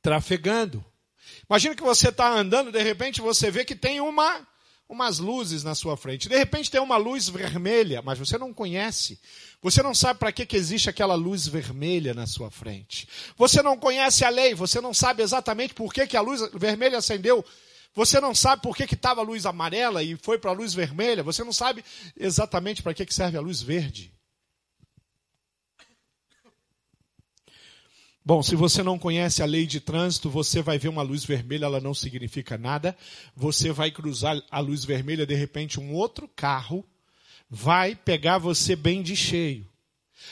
trafegando. 0.00 0.84
Imagina 1.48 1.74
que 1.74 1.82
você 1.82 2.10
está 2.10 2.30
andando, 2.30 2.70
de 2.70 2.82
repente 2.82 3.20
você 3.20 3.50
vê 3.50 3.64
que 3.64 3.74
tem 3.74 4.00
uma, 4.00 4.46
umas 4.88 5.18
luzes 5.18 5.64
na 5.64 5.74
sua 5.74 5.96
frente. 5.96 6.28
De 6.28 6.36
repente 6.36 6.70
tem 6.70 6.80
uma 6.80 6.96
luz 6.96 7.28
vermelha, 7.28 8.00
mas 8.02 8.18
você 8.18 8.38
não 8.38 8.52
conhece. 8.54 9.18
Você 9.60 9.82
não 9.82 9.94
sabe 9.94 10.20
para 10.20 10.32
que, 10.32 10.46
que 10.46 10.56
existe 10.56 10.88
aquela 10.88 11.14
luz 11.14 11.46
vermelha 11.46 12.14
na 12.14 12.26
sua 12.26 12.50
frente. 12.50 13.08
Você 13.36 13.62
não 13.62 13.76
conhece 13.76 14.24
a 14.24 14.28
lei, 14.28 14.54
você 14.54 14.80
não 14.80 14.94
sabe 14.94 15.22
exatamente 15.22 15.74
por 15.74 15.92
que, 15.92 16.06
que 16.06 16.16
a 16.16 16.20
luz 16.20 16.40
vermelha 16.54 16.98
acendeu. 16.98 17.44
Você 17.94 18.20
não 18.20 18.34
sabe 18.34 18.62
por 18.62 18.76
que 18.76 18.84
estava 18.84 19.22
a 19.22 19.24
luz 19.24 19.46
amarela 19.46 20.02
e 20.02 20.16
foi 20.16 20.38
para 20.38 20.50
a 20.50 20.54
luz 20.54 20.74
vermelha. 20.74 21.22
Você 21.22 21.42
não 21.42 21.52
sabe 21.52 21.84
exatamente 22.16 22.82
para 22.82 22.92
que, 22.94 23.06
que 23.06 23.14
serve 23.14 23.38
a 23.38 23.40
luz 23.40 23.62
verde. 23.62 24.12
Bom, 28.26 28.42
se 28.42 28.56
você 28.56 28.82
não 28.82 28.98
conhece 28.98 29.40
a 29.40 29.46
lei 29.46 29.68
de 29.68 29.78
trânsito, 29.78 30.28
você 30.28 30.60
vai 30.60 30.80
ver 30.80 30.88
uma 30.88 31.02
luz 31.02 31.24
vermelha, 31.24 31.66
ela 31.66 31.80
não 31.80 31.94
significa 31.94 32.58
nada. 32.58 32.98
Você 33.36 33.70
vai 33.70 33.88
cruzar 33.88 34.42
a 34.50 34.58
luz 34.58 34.84
vermelha, 34.84 35.24
de 35.24 35.36
repente 35.36 35.78
um 35.78 35.94
outro 35.94 36.26
carro 36.26 36.84
vai 37.48 37.94
pegar 37.94 38.38
você 38.38 38.74
bem 38.74 39.00
de 39.00 39.14
cheio. 39.14 39.70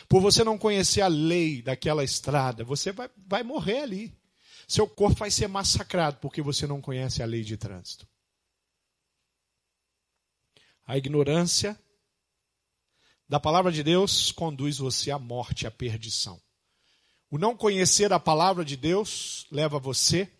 Por 0.09 0.21
você 0.21 0.43
não 0.43 0.59
conhecer 0.59 1.03
a 1.03 1.07
lei 1.07 1.63
daquela 1.63 2.03
estrada, 2.03 2.65
você 2.65 2.91
vai, 2.91 3.09
vai 3.29 3.45
morrer 3.45 3.83
ali. 3.83 4.13
Seu 4.67 4.89
corpo 4.89 5.21
vai 5.21 5.31
ser 5.31 5.47
massacrado 5.47 6.19
porque 6.21 6.43
você 6.43 6.67
não 6.67 6.81
conhece 6.81 7.23
a 7.23 7.27
lei 7.27 7.45
de 7.45 7.57
trânsito. 7.57 8.09
A 10.85 10.99
ignorância 10.99 11.79
da 13.29 13.39
palavra 13.39 13.71
de 13.71 13.85
Deus 13.85 14.33
conduz 14.33 14.79
você 14.79 15.13
à 15.13 15.19
morte, 15.19 15.65
à 15.65 15.71
perdição. 15.71 16.43
O 17.35 17.39
não 17.39 17.57
conhecer 17.57 18.13
a 18.13 18.21
palavra 18.21 18.65
de 18.65 18.77
Deus 18.77 19.45
leva 19.51 19.77
você 19.77 20.31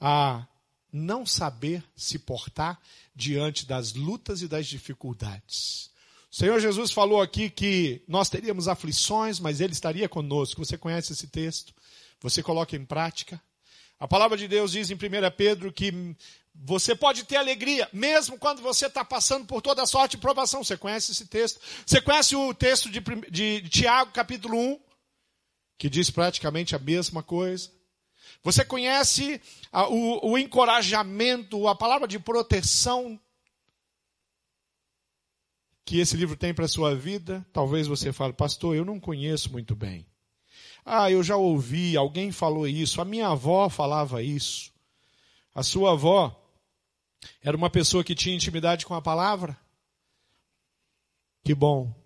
a 0.00 0.46
não 0.90 1.26
saber 1.26 1.84
se 1.94 2.18
portar 2.18 2.80
diante 3.14 3.66
das 3.66 3.92
lutas 3.92 4.40
e 4.40 4.48
das 4.48 4.66
dificuldades. 4.66 5.90
O 6.32 6.36
Senhor 6.36 6.58
Jesus 6.60 6.92
falou 6.92 7.20
aqui 7.20 7.50
que 7.50 8.02
nós 8.08 8.30
teríamos 8.30 8.68
aflições, 8.68 9.38
mas 9.38 9.60
Ele 9.60 9.74
estaria 9.74 10.08
conosco. 10.08 10.64
Você 10.64 10.78
conhece 10.78 11.12
esse 11.12 11.26
texto? 11.26 11.74
Você 12.22 12.42
coloca 12.42 12.74
em 12.74 12.86
prática? 12.86 13.38
A 14.00 14.08
palavra 14.08 14.38
de 14.38 14.48
Deus 14.48 14.72
diz 14.72 14.90
em 14.90 14.94
1 14.94 14.98
Pedro 15.36 15.70
que 15.70 16.16
você 16.54 16.96
pode 16.96 17.24
ter 17.24 17.36
alegria, 17.36 17.86
mesmo 17.92 18.38
quando 18.38 18.62
você 18.62 18.86
está 18.86 19.04
passando 19.04 19.44
por 19.44 19.60
toda 19.60 19.84
sorte 19.84 20.12
de 20.12 20.22
provação. 20.22 20.64
Você 20.64 20.78
conhece 20.78 21.12
esse 21.12 21.26
texto? 21.26 21.60
Você 21.84 22.00
conhece 22.00 22.34
o 22.34 22.54
texto 22.54 22.88
de, 22.88 23.02
de, 23.30 23.68
Tiago, 23.68 24.10
capítulo 24.10 24.56
1? 24.58 24.93
Que 25.78 25.88
diz 25.88 26.10
praticamente 26.10 26.74
a 26.74 26.78
mesma 26.78 27.22
coisa. 27.22 27.70
Você 28.42 28.64
conhece 28.64 29.40
a, 29.72 29.88
o, 29.88 30.32
o 30.32 30.38
encorajamento, 30.38 31.66
a 31.68 31.74
palavra 31.74 32.06
de 32.06 32.18
proteção 32.18 33.18
que 35.84 35.98
esse 35.98 36.16
livro 36.16 36.36
tem 36.36 36.54
para 36.54 36.64
a 36.64 36.68
sua 36.68 36.94
vida? 36.94 37.46
Talvez 37.52 37.86
você 37.86 38.12
fale, 38.12 38.32
pastor, 38.32 38.74
eu 38.74 38.84
não 38.84 38.98
conheço 38.98 39.50
muito 39.52 39.74
bem. 39.74 40.06
Ah, 40.84 41.10
eu 41.10 41.22
já 41.22 41.36
ouvi, 41.36 41.96
alguém 41.96 42.30
falou 42.30 42.68
isso, 42.68 43.00
a 43.00 43.04
minha 43.04 43.28
avó 43.28 43.68
falava 43.68 44.22
isso. 44.22 44.72
A 45.54 45.62
sua 45.62 45.92
avó 45.92 46.40
era 47.42 47.56
uma 47.56 47.70
pessoa 47.70 48.04
que 48.04 48.14
tinha 48.14 48.34
intimidade 48.34 48.84
com 48.84 48.94
a 48.94 49.00
palavra? 49.00 49.56
Que 51.42 51.54
bom 51.54 52.03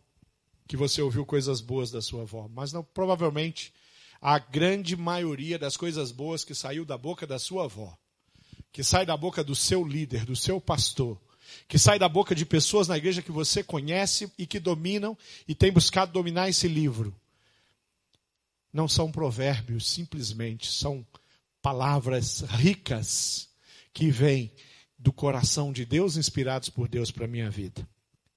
que 0.68 0.76
você 0.76 1.00
ouviu 1.00 1.24
coisas 1.24 1.62
boas 1.62 1.90
da 1.90 2.02
sua 2.02 2.22
avó, 2.22 2.46
mas 2.54 2.74
não, 2.74 2.84
provavelmente 2.84 3.72
a 4.20 4.38
grande 4.38 4.94
maioria 4.94 5.58
das 5.58 5.78
coisas 5.78 6.12
boas 6.12 6.44
que 6.44 6.54
saiu 6.54 6.84
da 6.84 6.98
boca 6.98 7.26
da 7.26 7.38
sua 7.38 7.64
avó, 7.64 7.96
que 8.70 8.84
sai 8.84 9.06
da 9.06 9.16
boca 9.16 9.42
do 9.42 9.54
seu 9.54 9.82
líder, 9.82 10.26
do 10.26 10.36
seu 10.36 10.60
pastor, 10.60 11.18
que 11.66 11.78
sai 11.78 11.98
da 11.98 12.06
boca 12.06 12.34
de 12.34 12.44
pessoas 12.44 12.86
na 12.86 12.98
igreja 12.98 13.22
que 13.22 13.32
você 13.32 13.64
conhece 13.64 14.30
e 14.36 14.46
que 14.46 14.60
dominam 14.60 15.16
e 15.48 15.54
tem 15.54 15.72
buscado 15.72 16.12
dominar 16.12 16.50
esse 16.50 16.68
livro. 16.68 17.16
Não 18.70 18.86
são 18.86 19.10
provérbios, 19.10 19.88
simplesmente 19.88 20.70
são 20.70 21.06
palavras 21.62 22.42
ricas 22.42 23.48
que 23.94 24.10
vêm 24.10 24.52
do 24.98 25.14
coração 25.14 25.72
de 25.72 25.86
Deus, 25.86 26.18
inspirados 26.18 26.68
por 26.68 26.88
Deus 26.88 27.10
para 27.10 27.24
a 27.24 27.28
minha 27.28 27.50
vida. 27.50 27.88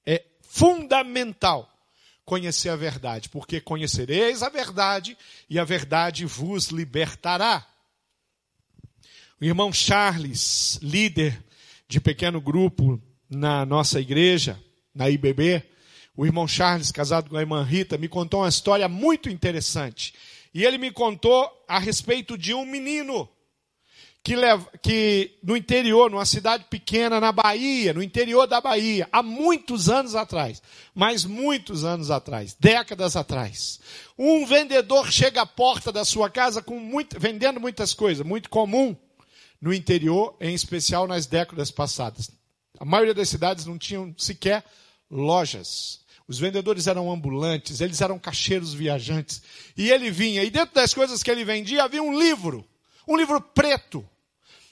É 0.05 0.23
fundamental 0.39 1.70
conhecer 2.31 2.69
a 2.69 2.77
verdade, 2.77 3.27
porque 3.27 3.59
conhecereis 3.59 4.41
a 4.41 4.47
verdade 4.47 5.17
e 5.50 5.59
a 5.59 5.65
verdade 5.65 6.25
vos 6.25 6.67
libertará. 6.67 7.67
O 9.41 9.43
irmão 9.43 9.73
Charles, 9.73 10.79
líder 10.81 11.43
de 11.89 12.00
pequeno 12.00 12.39
grupo 12.39 13.01
na 13.29 13.65
nossa 13.65 14.00
igreja, 14.00 14.57
na 14.95 15.09
IBB, 15.09 15.61
o 16.15 16.25
irmão 16.25 16.47
Charles, 16.47 16.89
casado 16.89 17.29
com 17.29 17.35
a 17.35 17.41
irmã 17.41 17.65
Rita, 17.65 17.97
me 17.97 18.07
contou 18.07 18.39
uma 18.39 18.47
história 18.47 18.88
muito 18.88 19.29
interessante. 19.29 20.13
E 20.53 20.63
ele 20.63 20.77
me 20.77 20.89
contou 20.89 21.51
a 21.67 21.79
respeito 21.79 22.38
de 22.38 22.53
um 22.53 22.65
menino 22.65 23.27
que, 24.23 24.35
leva, 24.35 24.69
que 24.81 25.37
no 25.41 25.57
interior, 25.57 26.11
numa 26.11 26.25
cidade 26.25 26.65
pequena 26.69 27.19
na 27.19 27.31
Bahia, 27.31 27.93
no 27.93 28.03
interior 28.03 28.45
da 28.45 28.61
Bahia, 28.61 29.09
há 29.11 29.23
muitos 29.23 29.89
anos 29.89 30.15
atrás, 30.15 30.61
mas 30.93 31.25
muitos 31.25 31.83
anos 31.83 32.11
atrás, 32.11 32.55
décadas 32.59 33.15
atrás, 33.15 33.79
um 34.17 34.45
vendedor 34.45 35.11
chega 35.11 35.41
à 35.41 35.45
porta 35.45 35.91
da 35.91 36.05
sua 36.05 36.29
casa 36.29 36.61
com 36.61 36.79
muito, 36.79 37.19
vendendo 37.19 37.59
muitas 37.59 37.93
coisas, 37.93 38.25
muito 38.25 38.49
comum 38.49 38.95
no 39.59 39.73
interior, 39.73 40.35
em 40.39 40.53
especial 40.53 41.07
nas 41.07 41.25
décadas 41.25 41.71
passadas. 41.71 42.29
A 42.79 42.85
maioria 42.85 43.13
das 43.13 43.29
cidades 43.29 43.65
não 43.65 43.77
tinham 43.77 44.13
sequer 44.17 44.63
lojas. 45.09 46.01
Os 46.27 46.39
vendedores 46.39 46.87
eram 46.87 47.11
ambulantes, 47.11 47.81
eles 47.81 48.01
eram 48.01 48.17
cacheiros 48.17 48.73
viajantes. 48.73 49.41
E 49.75 49.91
ele 49.91 50.09
vinha, 50.09 50.43
e 50.43 50.49
dentro 50.49 50.73
das 50.73 50.93
coisas 50.93 51.21
que 51.21 51.29
ele 51.29 51.43
vendia 51.43 51.83
havia 51.83 52.01
um 52.01 52.17
livro, 52.17 52.65
um 53.08 53.15
livro 53.15 53.41
preto. 53.41 54.08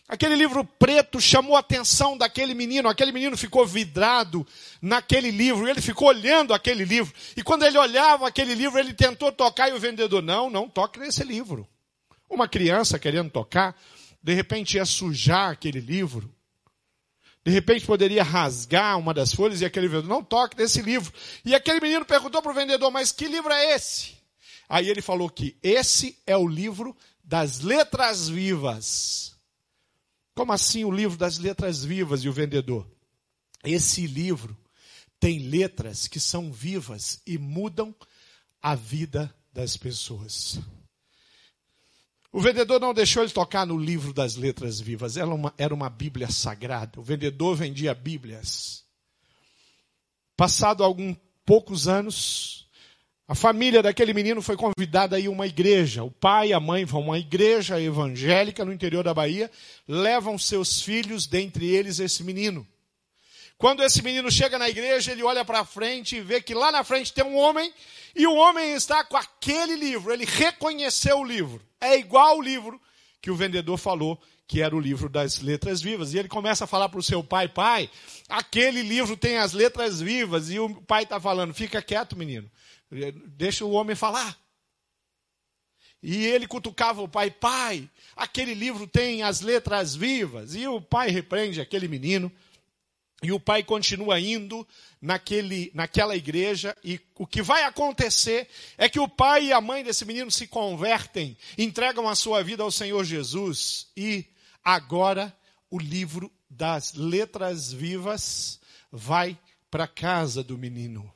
Aquele 0.09 0.35
livro 0.35 0.65
preto 0.65 1.21
chamou 1.21 1.55
a 1.55 1.59
atenção 1.59 2.17
daquele 2.17 2.55
menino, 2.55 2.89
aquele 2.89 3.11
menino 3.11 3.37
ficou 3.37 3.63
vidrado 3.63 4.45
naquele 4.81 5.29
livro, 5.29 5.67
ele 5.67 5.81
ficou 5.81 6.07
olhando 6.07 6.51
aquele 6.51 6.83
livro. 6.83 7.13
E 7.37 7.43
quando 7.43 7.63
ele 7.63 7.77
olhava 7.77 8.27
aquele 8.27 8.55
livro, 8.55 8.79
ele 8.79 8.91
tentou 8.91 9.31
tocar 9.31 9.69
e 9.69 9.73
o 9.73 9.79
vendedor, 9.79 10.23
não, 10.23 10.49
não 10.49 10.67
toque 10.67 10.99
nesse 10.99 11.23
livro. 11.23 11.67
Uma 12.27 12.47
criança 12.47 12.97
querendo 12.97 13.29
tocar, 13.29 13.79
de 14.21 14.33
repente 14.33 14.77
ia 14.77 14.85
sujar 14.85 15.51
aquele 15.51 15.79
livro. 15.79 16.33
De 17.45 17.51
repente 17.51 17.85
poderia 17.85 18.23
rasgar 18.23 18.97
uma 18.97 19.13
das 19.13 19.31
folhas 19.31 19.61
e 19.61 19.65
aquele 19.65 19.87
vendedor, 19.87 20.09
não 20.09 20.23
toque 20.23 20.57
nesse 20.57 20.81
livro. 20.81 21.13
E 21.45 21.53
aquele 21.53 21.79
menino 21.79 22.03
perguntou 22.03 22.41
para 22.41 22.51
o 22.51 22.55
vendedor, 22.55 22.89
mas 22.89 23.11
que 23.11 23.27
livro 23.27 23.53
é 23.53 23.75
esse? 23.75 24.17
Aí 24.67 24.89
ele 24.89 25.01
falou 25.01 25.29
que 25.29 25.55
esse 25.61 26.17
é 26.27 26.35
o 26.35 26.47
livro 26.47 26.95
das 27.29 27.59
letras 27.59 28.27
vivas. 28.27 29.35
Como 30.33 30.51
assim 30.51 30.83
o 30.83 30.89
livro 30.89 31.15
das 31.15 31.37
letras 31.37 31.85
vivas 31.85 32.23
e 32.23 32.29
o 32.29 32.33
vendedor? 32.33 32.89
Esse 33.63 34.07
livro 34.07 34.57
tem 35.19 35.37
letras 35.37 36.07
que 36.07 36.19
são 36.19 36.51
vivas 36.51 37.21
e 37.27 37.37
mudam 37.37 37.93
a 38.59 38.73
vida 38.73 39.33
das 39.53 39.77
pessoas. 39.77 40.59
O 42.31 42.41
vendedor 42.41 42.81
não 42.81 42.95
deixou 42.95 43.21
ele 43.21 43.31
tocar 43.31 43.63
no 43.63 43.77
livro 43.77 44.11
das 44.11 44.35
letras 44.35 44.79
vivas, 44.79 45.15
era 45.15 45.27
uma, 45.27 45.53
era 45.55 45.73
uma 45.73 45.89
Bíblia 45.89 46.31
sagrada. 46.31 46.99
O 46.99 47.03
vendedor 47.03 47.55
vendia 47.55 47.93
Bíblias. 47.93 48.83
Passado 50.35 50.83
alguns 50.83 51.15
poucos 51.45 51.87
anos, 51.87 52.67
a 53.29 53.35
família 53.35 53.83
daquele 53.83 54.11
menino 54.11 54.41
foi 54.41 54.57
convidada 54.57 55.15
a 55.15 55.19
ir 55.19 55.27
a 55.27 55.29
uma 55.29 55.45
igreja. 55.45 56.03
O 56.03 56.09
pai 56.09 56.47
e 56.47 56.53
a 56.53 56.59
mãe 56.59 56.83
vão 56.83 57.01
a 57.01 57.05
uma 57.05 57.19
igreja 57.19 57.79
evangélica 57.79 58.65
no 58.65 58.73
interior 58.73 59.03
da 59.03 59.13
Bahia, 59.13 59.51
levam 59.87 60.35
seus 60.35 60.81
filhos, 60.81 61.27
dentre 61.27 61.69
eles 61.69 61.99
esse 61.99 62.23
menino. 62.23 62.67
Quando 63.55 63.83
esse 63.83 64.01
menino 64.01 64.31
chega 64.31 64.57
na 64.57 64.67
igreja, 64.67 65.11
ele 65.11 65.21
olha 65.21 65.45
para 65.45 65.63
frente 65.63 66.15
e 66.15 66.21
vê 66.21 66.41
que 66.41 66.55
lá 66.55 66.71
na 66.71 66.83
frente 66.83 67.13
tem 67.13 67.23
um 67.23 67.37
homem, 67.37 67.71
e 68.15 68.25
o 68.25 68.33
homem 68.33 68.73
está 68.73 69.03
com 69.03 69.15
aquele 69.15 69.75
livro, 69.75 70.11
ele 70.11 70.25
reconheceu 70.25 71.19
o 71.19 71.23
livro. 71.23 71.61
É 71.79 71.99
igual 71.99 72.39
o 72.39 72.41
livro 72.41 72.81
que 73.21 73.29
o 73.29 73.35
vendedor 73.35 73.77
falou 73.77 74.19
que 74.47 74.63
era 74.63 74.75
o 74.75 74.79
livro 74.79 75.07
das 75.07 75.39
letras 75.39 75.79
vivas. 75.79 76.15
E 76.15 76.17
ele 76.17 76.27
começa 76.27 76.63
a 76.63 76.67
falar 76.67 76.89
para 76.89 76.99
o 76.99 77.03
seu 77.03 77.23
pai, 77.23 77.47
pai, 77.47 77.87
aquele 78.27 78.81
livro 78.81 79.15
tem 79.15 79.37
as 79.37 79.53
letras 79.53 80.01
vivas. 80.01 80.49
E 80.49 80.59
o 80.59 80.81
pai 80.81 81.03
está 81.03 81.19
falando, 81.19 81.53
fica 81.53 81.79
quieto, 81.79 82.17
menino. 82.17 82.49
Deixa 83.37 83.65
o 83.65 83.71
homem 83.71 83.95
falar. 83.95 84.37
E 86.01 86.25
ele 86.25 86.47
cutucava 86.47 87.01
o 87.01 87.09
pai, 87.09 87.29
pai, 87.29 87.89
aquele 88.15 88.53
livro 88.53 88.87
tem 88.87 89.21
as 89.21 89.41
letras 89.41 89.95
vivas. 89.95 90.55
E 90.55 90.67
o 90.67 90.81
pai 90.81 91.09
repreende 91.09 91.59
aquele 91.59 91.87
menino. 91.87 92.31
E 93.21 93.33
o 93.33 93.39
pai 93.39 93.63
continua 93.63 94.17
indo 94.17 94.65
naquele, 95.01 95.71
naquela 95.73 96.15
igreja, 96.15 96.75
e 96.81 97.01
o 97.15 97.27
que 97.27 97.41
vai 97.41 97.65
acontecer 97.65 98.47
é 98.77 98.87
que 98.87 98.99
o 98.99 99.09
pai 99.09 99.47
e 99.47 99.53
a 99.53 99.59
mãe 99.59 99.83
desse 99.83 100.05
menino 100.05 100.31
se 100.31 100.47
convertem, 100.47 101.37
entregam 101.57 102.07
a 102.07 102.15
sua 102.15 102.41
vida 102.41 102.63
ao 102.63 102.71
Senhor 102.71 103.03
Jesus, 103.03 103.87
e 103.95 104.25
agora 104.63 105.35
o 105.69 105.77
livro 105.77 106.31
das 106.49 106.93
letras 106.93 107.73
vivas 107.73 108.59
vai 108.89 109.37
para 109.69 109.83
a 109.83 109.87
casa 109.87 110.41
do 110.41 110.57
menino. 110.57 111.11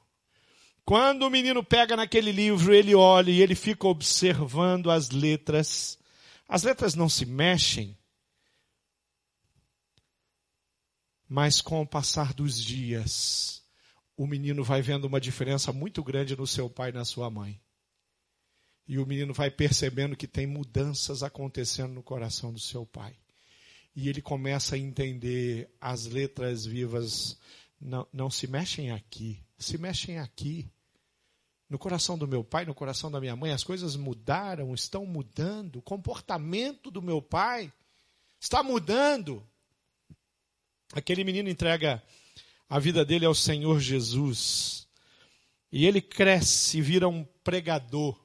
Quando 0.86 1.24
o 1.24 1.30
menino 1.30 1.64
pega 1.64 1.96
naquele 1.96 2.32
livro, 2.32 2.74
ele 2.74 2.94
olha 2.94 3.32
e 3.32 3.42
ele 3.42 3.56
fica 3.56 3.88
observando 3.88 4.92
as 4.92 5.10
letras. 5.10 5.98
As 6.48 6.64
letras 6.64 6.94
não 6.94 7.08
se 7.08 7.26
mexem, 7.26 7.98
Mas 11.36 11.62
com 11.62 11.82
o 11.82 11.88
passar 11.88 12.32
dos 12.32 12.64
dias, 12.64 13.64
o 14.16 14.28
menino 14.28 14.64
vai 14.64 14.84
vendo 14.84 15.06
uma 15.06 15.20
diferença 15.20 15.74
muito 15.74 16.04
grande 16.04 16.36
no 16.36 16.46
seu 16.46 16.70
pai 16.70 16.92
e 16.92 16.94
na 16.94 17.04
sua 17.04 17.28
mãe. 17.28 17.60
E 18.88 19.00
o 19.00 19.06
menino 19.08 19.34
vai 19.34 19.50
percebendo 19.50 20.16
que 20.16 20.28
tem 20.28 20.46
mudanças 20.46 21.24
acontecendo 21.24 21.94
no 21.94 22.04
coração 22.04 22.54
do 22.54 22.60
seu 22.60 22.86
pai. 22.86 23.16
E 23.96 24.10
ele 24.10 24.22
começa 24.22 24.76
a 24.76 24.78
entender 24.78 25.72
as 25.82 26.06
letras 26.06 26.66
vivas 26.66 27.36
não, 27.80 28.08
não 28.12 28.30
se 28.30 28.46
mexem 28.46 28.92
aqui, 28.92 29.44
se 29.58 29.78
mexem 29.78 30.20
aqui. 30.20 30.70
No 31.70 31.80
coração 31.80 32.18
do 32.18 32.28
meu 32.28 32.44
pai, 32.44 32.66
no 32.66 32.74
coração 32.74 33.10
da 33.10 33.20
minha 33.20 33.36
mãe, 33.36 33.52
as 33.52 33.64
coisas 33.64 33.96
mudaram, 33.96 34.74
estão 34.74 35.06
mudando. 35.06 35.78
O 35.78 35.82
comportamento 35.82 36.92
do 36.92 37.02
meu 37.02 37.22
pai 37.22 37.72
está 38.40 38.62
mudando. 38.62 39.44
Aquele 40.94 41.24
menino 41.24 41.50
entrega 41.50 42.04
a 42.70 42.80
vida 42.80 43.04
dele 43.04 43.26
ao 43.26 43.34
Senhor 43.34 43.80
Jesus. 43.80 44.88
E 45.72 45.86
ele 45.86 46.02
cresce 46.02 46.78
e 46.78 46.82
vira 46.82 47.08
um 47.08 47.24
pregador. 47.44 48.24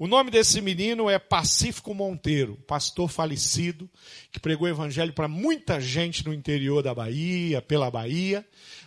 O 0.00 0.06
nome 0.06 0.30
desse 0.30 0.62
menino 0.62 1.10
é 1.10 1.18
Pacífico 1.18 1.94
Monteiro, 1.94 2.56
pastor 2.66 3.10
falecido, 3.10 3.86
que 4.32 4.40
pregou 4.40 4.66
evangelho 4.66 5.12
para 5.12 5.28
muita 5.28 5.78
gente 5.78 6.24
no 6.24 6.32
interior 6.32 6.82
da 6.82 6.94
Bahia, 6.94 7.60
pela 7.60 7.90
Bahia. 7.90 8.42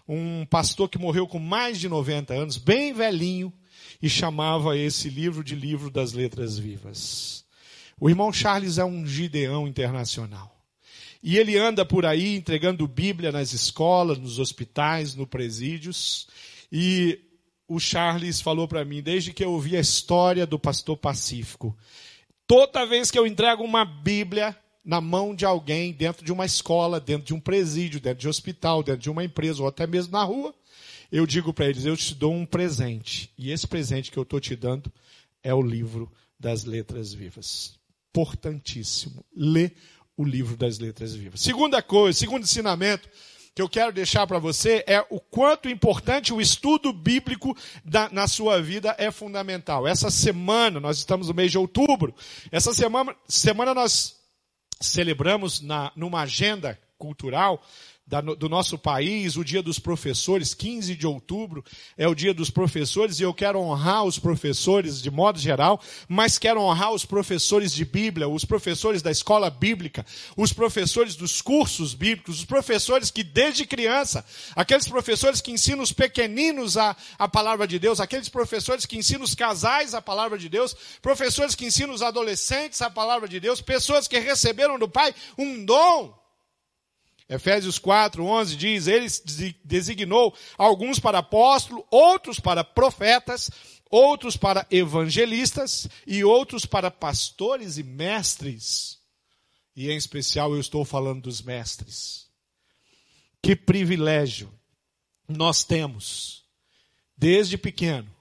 Um 0.08 0.44
pastor 0.48 0.90
que 0.90 0.98
morreu 0.98 1.28
com 1.28 1.38
mais 1.38 1.80
de 1.80 1.88
90 1.88 2.34
anos, 2.34 2.58
bem 2.58 2.94
velhinho, 2.94 3.54
e 4.04 4.10
chamava 4.10 4.78
esse 4.78 5.10
livro 5.10 5.42
de 5.42 5.56
Livro 5.56 5.90
das 5.90 6.12
Letras 6.12 6.60
Vivas. 6.60 7.46
O 7.98 8.10
irmão 8.10 8.34
Charles 8.34 8.78
é 8.78 8.84
um 8.84 9.08
gideão 9.08 9.66
internacional. 9.66 10.54
E 11.24 11.38
ele 11.38 11.58
anda 11.58 11.86
por 11.86 12.06
aí 12.06 12.36
entregando 12.36 12.86
Bíblia 12.86 13.32
nas 13.32 13.54
escolas, 13.54 14.18
nos 14.18 14.40
hospitais, 14.40 15.16
no 15.16 15.26
presídios. 15.26 16.28
E 16.70 17.18
o 17.66 17.80
Charles 17.80 18.42
falou 18.42 18.68
para 18.68 18.84
mim, 18.84 19.02
desde 19.02 19.32
que 19.32 19.46
eu 19.46 19.54
ouvi 19.54 19.78
a 19.78 19.80
história 19.80 20.46
do 20.46 20.60
pastor 20.60 20.98
Pacífico, 20.98 21.74
toda 22.46 22.86
vez 22.86 23.10
que 23.10 23.18
eu 23.18 23.26
entrego 23.26 23.64
uma 23.64 23.86
Bíblia 23.86 24.54
na 24.84 25.00
mão 25.00 25.34
de 25.34 25.46
alguém, 25.46 25.94
dentro 25.94 26.26
de 26.26 26.34
uma 26.34 26.46
escola, 26.46 27.00
dentro 27.00 27.26
de 27.26 27.34
um 27.34 27.40
presídio, 27.40 28.02
dentro 28.02 28.20
de 28.20 28.28
um 28.28 28.32
hospital, 28.32 28.84
dentro 28.84 29.00
de 29.02 29.10
uma 29.10 29.24
empresa 29.24 29.62
ou 29.62 29.70
até 29.70 29.88
mesmo 29.88 30.12
na 30.12 30.26
rua, 30.26 30.54
eu 31.14 31.28
digo 31.28 31.54
para 31.54 31.68
eles: 31.68 31.86
eu 31.86 31.96
te 31.96 32.16
dou 32.16 32.34
um 32.34 32.44
presente. 32.44 33.32
E 33.38 33.52
esse 33.52 33.68
presente 33.68 34.12
que 34.12 34.18
eu 34.18 34.24
estou 34.24 34.40
te 34.40 34.56
dando 34.56 34.92
é 35.44 35.54
o 35.54 35.62
livro 35.62 36.12
das 36.40 36.66
letras 36.66 37.14
vivas. 37.14 37.80
Importantíssimo. 38.10 39.24
Lê 39.36 39.72
o 40.18 40.24
livro 40.24 40.58
das 40.58 40.80
letras 40.80 41.14
vivas. 41.14 41.42
Segunda 41.42 41.84
coisa, 41.84 42.18
segundo 42.18 42.44
ensinamento 42.44 43.08
que 43.56 43.62
eu 43.62 43.70
quero 43.70 43.94
deixar 43.94 44.26
para 44.26 44.40
você 44.40 44.84
é 44.88 45.06
o 45.12 45.20
quanto 45.20 45.70
importante 45.70 46.34
o 46.34 46.42
estudo 46.42 46.92
bíblico 46.92 47.56
da, 47.86 48.10
na 48.10 48.28
sua 48.28 48.60
vida 48.60 48.96
é 48.98 49.12
fundamental. 49.12 49.88
Essa 49.88 50.10
semana, 50.10 50.80
nós 50.80 50.98
estamos 50.98 51.28
no 51.28 51.36
mês 51.36 51.52
de 51.52 51.60
outubro, 51.60 52.16
essa 52.52 52.74
semana, 52.74 53.16
semana 53.28 53.76
nós 53.76 54.16
celebramos 54.82 55.62
na, 55.62 55.92
numa 55.96 56.22
agenda 56.22 56.80
cultural 56.98 57.62
da, 58.06 58.20
do 58.20 58.50
nosso 58.50 58.78
país, 58.78 59.38
o 59.38 59.46
dia 59.46 59.64
dos 59.64 59.80
professores, 59.80 60.54
15 60.54 60.94
de 60.94 61.08
outubro 61.08 61.64
é 61.98 62.06
o 62.06 62.14
dia 62.14 62.34
dos 62.34 62.50
professores, 62.50 63.20
e 63.20 63.24
eu 63.24 63.34
quero 63.34 63.60
honrar 63.60 64.04
os 64.04 64.20
professores 64.20 65.02
de 65.02 65.10
modo 65.10 65.40
geral, 65.40 65.82
mas 66.08 66.38
quero 66.38 66.60
honrar 66.60 66.92
os 66.92 67.06
professores 67.06 67.74
de 67.74 67.86
Bíblia, 67.86 68.28
os 68.28 68.44
professores 68.44 69.02
da 69.02 69.10
escola 69.10 69.50
bíblica, 69.50 70.06
os 70.36 70.52
professores 70.52 71.16
dos 71.16 71.42
cursos 71.42 71.94
bíblicos, 71.94 72.40
os 72.40 72.46
professores 72.46 73.10
que 73.10 73.24
desde 73.24 73.66
criança, 73.66 74.26
aqueles 74.54 74.88
professores 74.88 75.40
que 75.40 75.52
ensinam 75.52 75.82
os 75.82 75.94
pequeninos 75.94 76.76
a, 76.76 76.96
a 77.18 77.28
palavra 77.28 77.66
de 77.66 77.80
Deus, 77.80 78.02
aqueles 78.02 78.28
professores 78.28 78.86
que 78.86 78.98
ensinam 78.98 79.24
os 79.24 79.34
casais 79.34 79.94
a 79.94 80.02
palavra 80.02 80.38
de 80.38 80.50
Deus, 80.50 80.76
professores 81.02 81.56
que 81.56 81.66
ensinam 81.66 81.94
os 81.94 82.02
adolescentes 82.02 82.82
a 82.82 82.90
palavra 82.90 83.30
de 83.30 83.40
Deus, 83.40 83.62
pessoas 83.62 84.10
que 84.10 84.20
receberam 84.20 84.78
do 84.78 84.90
Pai 84.90 85.16
um 85.38 85.64
dom 85.64 86.23
Efésios 87.34 87.80
4, 87.80 88.24
11 88.24 88.56
diz: 88.56 88.86
Ele 88.86 89.08
designou 89.64 90.36
alguns 90.56 91.00
para 91.00 91.18
apóstolos, 91.18 91.84
outros 91.90 92.40
para 92.40 92.64
profetas, 92.64 93.50
outros 93.90 94.38
para 94.38 94.68
evangelistas 94.70 95.88
e 96.06 96.24
outros 96.24 96.64
para 96.66 96.92
pastores 96.92 97.78
e 97.78 97.84
mestres. 97.84 99.00
E 99.76 99.90
em 99.90 99.98
especial 99.98 100.54
eu 100.54 100.60
estou 100.60 100.86
falando 100.86 101.24
dos 101.24 101.42
mestres. 101.42 102.28
Que 103.42 103.56
privilégio 103.56 104.54
nós 105.28 105.64
temos, 105.64 106.44
desde 107.18 107.58
pequeno, 107.58 108.14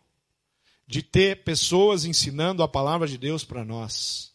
de 0.86 1.02
ter 1.02 1.44
pessoas 1.44 2.06
ensinando 2.06 2.62
a 2.62 2.68
palavra 2.68 3.06
de 3.06 3.18
Deus 3.18 3.44
para 3.44 3.62
nós. 3.62 4.31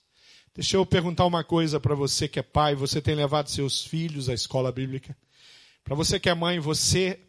Deixa 0.57 0.75
eu 0.75 0.83
perguntar 0.87 1.23
uma 1.27 1.43
coisa 1.43 1.79
para 1.79 1.93
você 1.93 2.27
que 2.27 2.39
é 2.39 2.41
pai, 2.41 2.73
você 2.73 2.99
tem 2.99 3.13
levado 3.13 3.47
seus 3.47 3.83
filhos 3.83 4.27
à 4.27 4.33
escola 4.33 4.71
bíblica? 4.71 5.15
Para 5.83 5.93
você 5.93 6.19
que 6.19 6.27
é 6.27 6.33
mãe, 6.33 6.59
você 6.59 7.19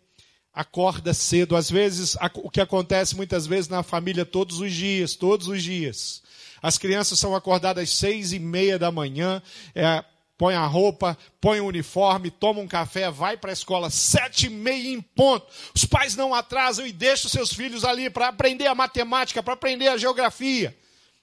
acorda 0.50 1.12
cedo. 1.12 1.54
Às 1.54 1.70
vezes, 1.70 2.16
o 2.36 2.48
que 2.48 2.58
acontece 2.58 3.14
muitas 3.14 3.46
vezes 3.46 3.68
na 3.68 3.82
família 3.82 4.24
todos 4.24 4.60
os 4.60 4.72
dias, 4.72 5.14
todos 5.14 5.46
os 5.46 5.62
dias. 5.62 6.22
As 6.62 6.78
crianças 6.78 7.18
são 7.18 7.36
acordadas 7.36 7.84
às 7.84 7.90
seis 7.90 8.32
e 8.32 8.38
meia 8.38 8.78
da 8.78 8.90
manhã, 8.90 9.42
é, 9.74 10.02
põe 10.38 10.54
a 10.54 10.64
roupa, 10.64 11.14
põe 11.38 11.60
o 11.60 11.66
uniforme, 11.66 12.30
toma 12.30 12.60
um 12.60 12.66
café, 12.66 13.10
vai 13.10 13.36
para 13.36 13.50
a 13.50 13.52
escola, 13.52 13.90
sete 13.90 14.46
e 14.46 14.48
meia 14.48 14.88
em 14.88 15.02
ponto. 15.02 15.46
Os 15.74 15.84
pais 15.84 16.16
não 16.16 16.34
atrasam 16.34 16.86
e 16.86 16.92
deixam 16.92 17.30
seus 17.30 17.52
filhos 17.52 17.84
ali 17.84 18.08
para 18.08 18.28
aprender 18.28 18.68
a 18.68 18.74
matemática, 18.74 19.42
para 19.42 19.52
aprender 19.52 19.88
a 19.88 19.98
geografia. 19.98 20.74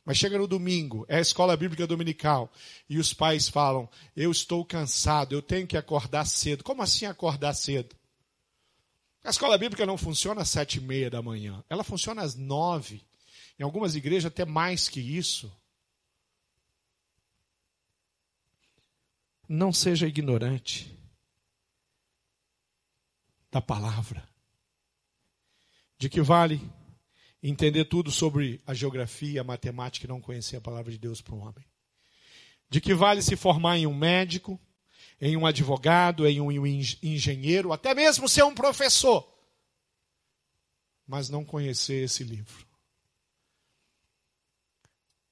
Mas 0.05 0.17
chega 0.17 0.37
no 0.37 0.47
domingo, 0.47 1.03
é 1.09 1.17
a 1.17 1.21
escola 1.21 1.57
bíblica 1.57 1.87
dominical, 1.87 2.53
e 2.87 2.99
os 2.99 3.11
pais 3.11 3.49
falam: 3.49 3.89
Eu 4.15 4.29
estou 4.29 4.63
cansado, 4.63 5.33
eu 5.33 5.41
tenho 5.41 5.65
que 5.65 5.75
acordar 5.75 6.25
cedo. 6.25 6.63
Como 6.63 6.83
assim 6.83 7.07
acordar 7.07 7.55
cedo? 7.55 7.95
A 9.23 9.31
escola 9.31 9.57
bíblica 9.57 9.87
não 9.87 9.97
funciona 9.97 10.43
às 10.43 10.49
sete 10.49 10.77
e 10.77 10.81
meia 10.81 11.09
da 11.09 11.23
manhã, 11.23 11.63
ela 11.67 11.83
funciona 11.83 12.21
às 12.21 12.35
nove. 12.35 13.03
Em 13.57 13.63
algumas 13.63 13.95
igrejas, 13.95 14.25
até 14.25 14.45
mais 14.45 14.87
que 14.87 14.99
isso. 14.99 15.51
Não 19.49 19.73
seja 19.73 20.07
ignorante 20.07 20.95
da 23.49 23.61
palavra. 23.61 24.27
De 25.97 26.09
que 26.09 26.21
vale 26.21 26.61
entender 27.49 27.85
tudo 27.85 28.11
sobre 28.11 28.59
a 28.65 28.73
geografia, 28.73 29.41
a 29.41 29.43
matemática 29.43 30.05
e 30.05 30.09
não 30.09 30.19
conhecer 30.19 30.57
a 30.57 30.61
palavra 30.61 30.91
de 30.91 30.97
Deus 30.97 31.21
para 31.21 31.35
o 31.35 31.39
homem. 31.39 31.63
De 32.67 32.81
que 32.81 32.95
vale 32.95 33.21
se 33.21 33.35
formar 33.35 33.77
em 33.77 33.85
um 33.85 33.93
médico, 33.93 34.59
em 35.21 35.37
um 35.37 35.45
advogado, 35.45 36.27
em 36.27 36.41
um 36.41 36.51
engenheiro, 36.51 37.71
até 37.71 37.93
mesmo 37.93 38.27
ser 38.27 38.43
um 38.43 38.55
professor, 38.55 39.31
mas 41.07 41.29
não 41.29 41.45
conhecer 41.45 42.03
esse 42.05 42.23
livro. 42.23 42.65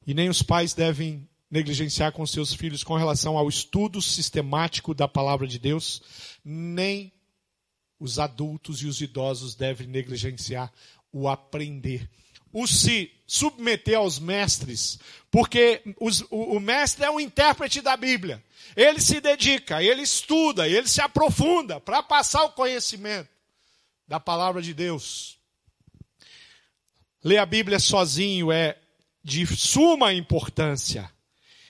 E 0.05 0.13
nem 0.13 0.29
os 0.29 0.43
pais 0.43 0.75
devem 0.75 1.27
negligenciar 1.49 2.11
com 2.11 2.25
seus 2.27 2.53
filhos 2.53 2.83
com 2.83 2.95
relação 2.95 3.37
ao 3.37 3.49
estudo 3.49 4.01
sistemático 4.01 4.93
da 4.93 5.07
palavra 5.07 5.47
de 5.47 5.57
Deus, 5.57 6.01
nem 6.45 7.11
os 7.99 8.19
adultos 8.19 8.81
e 8.81 8.85
os 8.85 9.01
idosos 9.01 9.55
devem 9.55 9.87
negligenciar 9.87 10.71
o 11.13 11.29
aprender, 11.29 12.09
o 12.51 12.67
se 12.67 13.11
submeter 13.25 13.97
aos 13.97 14.19
mestres, 14.19 14.99
porque 15.31 15.81
os, 15.99 16.21
o, 16.29 16.57
o 16.57 16.59
mestre 16.59 17.05
é 17.05 17.11
um 17.11 17.19
intérprete 17.19 17.81
da 17.81 17.95
Bíblia. 17.95 18.43
Ele 18.75 18.99
se 18.99 19.21
dedica, 19.21 19.81
ele 19.81 20.01
estuda, 20.01 20.67
ele 20.67 20.87
se 20.87 20.99
aprofunda 20.99 21.79
para 21.79 22.01
passar 22.01 22.43
o 22.43 22.51
conhecimento 22.51 23.29
da 24.07 24.19
palavra 24.19 24.61
de 24.61 24.73
Deus. 24.73 25.37
Ler 27.23 27.37
a 27.37 27.45
Bíblia 27.45 27.79
sozinho 27.79 28.51
é 28.51 28.77
de 29.23 29.45
suma 29.45 30.13
importância. 30.13 31.09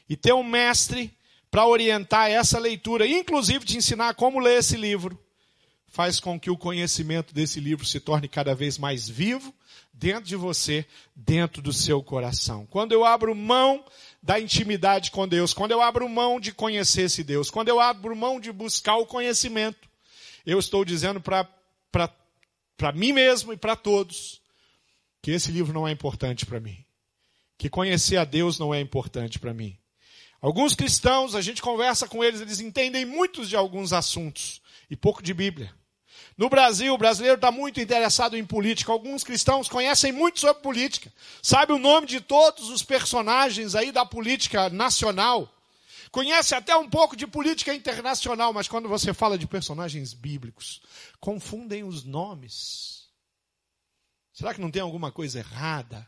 E 0.10 0.17
ter 0.17 0.34
um 0.34 0.43
mestre 0.43 1.15
para 1.51 1.67
orientar 1.67 2.29
essa 2.29 2.58
leitura, 2.58 3.06
inclusive 3.06 3.63
te 3.63 3.77
ensinar 3.77 4.15
como 4.15 4.39
ler 4.39 4.60
esse 4.60 4.75
livro, 4.75 5.22
faz 5.93 6.19
com 6.19 6.39
que 6.39 6.49
o 6.49 6.58
conhecimento 6.58 7.36
desse 7.36 7.60
livro 7.60 7.86
se 7.86 7.99
torne 7.99 8.27
cada 8.27 8.56
vez 8.56 8.79
mais 8.79 9.08
vivo 9.08 9.53
dentro 9.93 10.23
de 10.23 10.36
você, 10.36 10.88
dentro 11.15 11.62
do 11.62 11.71
seu 11.71 12.01
coração. 12.01 12.65
Quando 12.65 12.93
eu 12.93 13.06
abro 13.06 13.36
mão 13.36 13.86
da 14.19 14.39
intimidade 14.39 15.12
com 15.12 15.27
Deus, 15.27 15.53
quando 15.53 15.69
eu 15.69 15.79
abro 15.84 16.10
mão 16.10 16.39
de 16.39 16.51
conhecer 16.51 17.03
esse 17.03 17.23
Deus, 17.23 17.51
quando 17.51 17.69
eu 17.69 17.79
abro 17.79 18.15
mão 18.15 18.39
de 18.39 18.51
buscar 18.51 18.95
o 18.95 19.06
conhecimento, 19.06 19.88
eu 20.43 20.58
estou 20.58 20.84
dizendo 20.84 21.21
para 21.21 22.91
mim 22.95 23.13
mesmo 23.13 23.53
e 23.53 23.58
para 23.58 23.75
todos 23.75 24.41
que 25.21 25.29
esse 25.29 25.51
livro 25.51 25.71
não 25.71 25.88
é 25.88 25.91
importante 25.91 26.43
para 26.43 26.60
mim. 26.60 26.84
Que 27.56 27.69
conhecer 27.69 28.17
a 28.17 28.25
Deus 28.25 28.58
não 28.58 28.73
é 28.73 28.82
importante 28.82 29.38
para 29.38 29.53
mim. 29.53 29.77
Alguns 30.41 30.73
cristãos, 30.73 31.36
a 31.36 31.41
gente 31.41 31.62
conversa 31.62 32.08
com 32.08 32.23
eles, 32.23 32.41
eles 32.41 32.60
entendem 32.60 33.06
muitos 33.06 33.47
de 33.47 33.56
alguns 33.56 33.93
assuntos 33.93 34.60
e 34.89 34.95
pouco 34.95 35.21
de 35.21 35.36
Bíblia. 35.36 35.71
No 36.35 36.49
Brasil, 36.49 36.93
o 36.93 36.97
brasileiro 36.97 37.35
está 37.35 37.51
muito 37.51 37.79
interessado 37.79 38.35
em 38.35 38.45
política. 38.45 38.91
Alguns 38.91 39.23
cristãos 39.23 39.67
conhecem 39.67 40.11
muito 40.11 40.39
sobre 40.39 40.63
política. 40.63 41.13
Sabe 41.41 41.73
o 41.73 41.77
nome 41.77 42.07
de 42.07 42.19
todos 42.19 42.69
os 42.69 42.81
personagens 42.81 43.75
aí 43.75 43.91
da 43.91 44.05
política 44.05 44.69
nacional. 44.69 45.53
Conhece 46.11 46.53
até 46.53 46.75
um 46.75 46.89
pouco 46.89 47.15
de 47.15 47.25
política 47.25 47.73
internacional, 47.73 48.53
mas 48.53 48.67
quando 48.67 48.87
você 48.87 49.13
fala 49.13 49.37
de 49.37 49.47
personagens 49.47 50.13
bíblicos, 50.13 50.81
confundem 51.19 51.83
os 51.83 52.03
nomes. 52.03 53.07
Será 54.31 54.53
que 54.53 54.61
não 54.61 54.71
tem 54.71 54.81
alguma 54.81 55.11
coisa 55.11 55.39
errada 55.39 56.07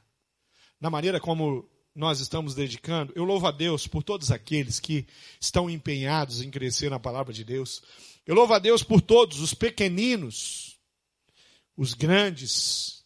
na 0.80 0.90
maneira 0.90 1.20
como 1.20 1.68
nós 1.94 2.20
estamos 2.20 2.56
dedicando? 2.56 3.14
Eu 3.16 3.24
louvo 3.24 3.48
a 3.48 3.52
Deus 3.52 3.88
por 3.88 4.04
todos 4.04 4.32
aqueles 4.32 4.80
que 4.80 5.08
estão 5.40 5.70
empenhados 5.70 6.42
em 6.42 6.50
crescer 6.50 6.90
na 6.90 7.00
palavra 7.00 7.32
de 7.34 7.44
Deus 7.44 7.82
eu 8.26 8.34
louvo 8.34 8.54
a 8.54 8.60
Deus 8.60 8.84
por 8.84 9.02
todos, 9.02 9.40
os 9.40 9.54
pequeninos, 9.54 10.80
os 11.78 11.94
grandes, 11.94 13.04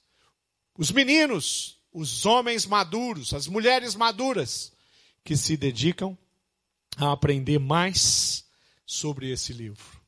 os 0.77 0.91
meninos, 0.91 1.77
os 1.91 2.25
homens 2.25 2.65
maduros, 2.65 3.33
as 3.33 3.47
mulheres 3.47 3.95
maduras, 3.95 4.71
que 5.23 5.35
se 5.35 5.57
dedicam 5.57 6.17
a 6.97 7.11
aprender 7.11 7.59
mais 7.59 8.45
sobre 8.85 9.31
esse 9.31 9.53
livro. 9.53 9.99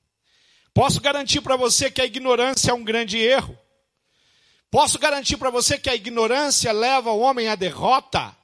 Posso 0.74 1.02
garantir 1.02 1.42
para 1.42 1.56
você 1.56 1.92
que 1.92 2.02
a 2.02 2.06
ignorância 2.06 2.72
é 2.72 2.74
um 2.74 2.84
grande 2.84 3.18
erro. 3.18 3.58
Posso 4.70 4.98
garantir 4.98 5.36
para 5.36 5.50
você 5.50 5.78
que 5.78 5.90
a 5.90 5.96
ignorância 5.96 6.72
leva 6.72 7.12
o 7.12 7.20
homem 7.20 7.50
à 7.50 7.56
derrota. 7.56 8.36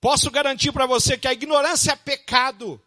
Posso 0.00 0.30
garantir 0.30 0.72
para 0.72 0.84
você 0.84 1.16
que 1.16 1.26
a 1.26 1.32
ignorância 1.32 1.92
é 1.92 1.96
pecado. 1.96 2.80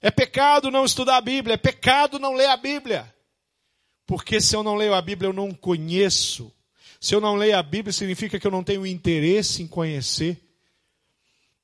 É 0.00 0.10
pecado 0.10 0.70
não 0.70 0.84
estudar 0.84 1.16
a 1.16 1.20
Bíblia, 1.20 1.54
é 1.54 1.56
pecado 1.56 2.18
não 2.18 2.34
ler 2.34 2.46
a 2.46 2.56
Bíblia. 2.56 3.12
Porque 4.06 4.40
se 4.40 4.54
eu 4.54 4.62
não 4.62 4.74
leio 4.74 4.94
a 4.94 5.02
Bíblia, 5.02 5.28
eu 5.28 5.32
não 5.32 5.52
conheço. 5.52 6.52
Se 7.00 7.14
eu 7.14 7.20
não 7.20 7.34
leio 7.34 7.56
a 7.58 7.62
Bíblia, 7.62 7.92
significa 7.92 8.38
que 8.38 8.46
eu 8.46 8.50
não 8.50 8.64
tenho 8.64 8.86
interesse 8.86 9.62
em 9.62 9.66
conhecer. 9.66 10.40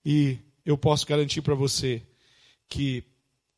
E 0.05 0.38
eu 0.64 0.77
posso 0.77 1.07
garantir 1.07 1.42
para 1.42 1.55
você 1.55 2.03
que 2.68 3.05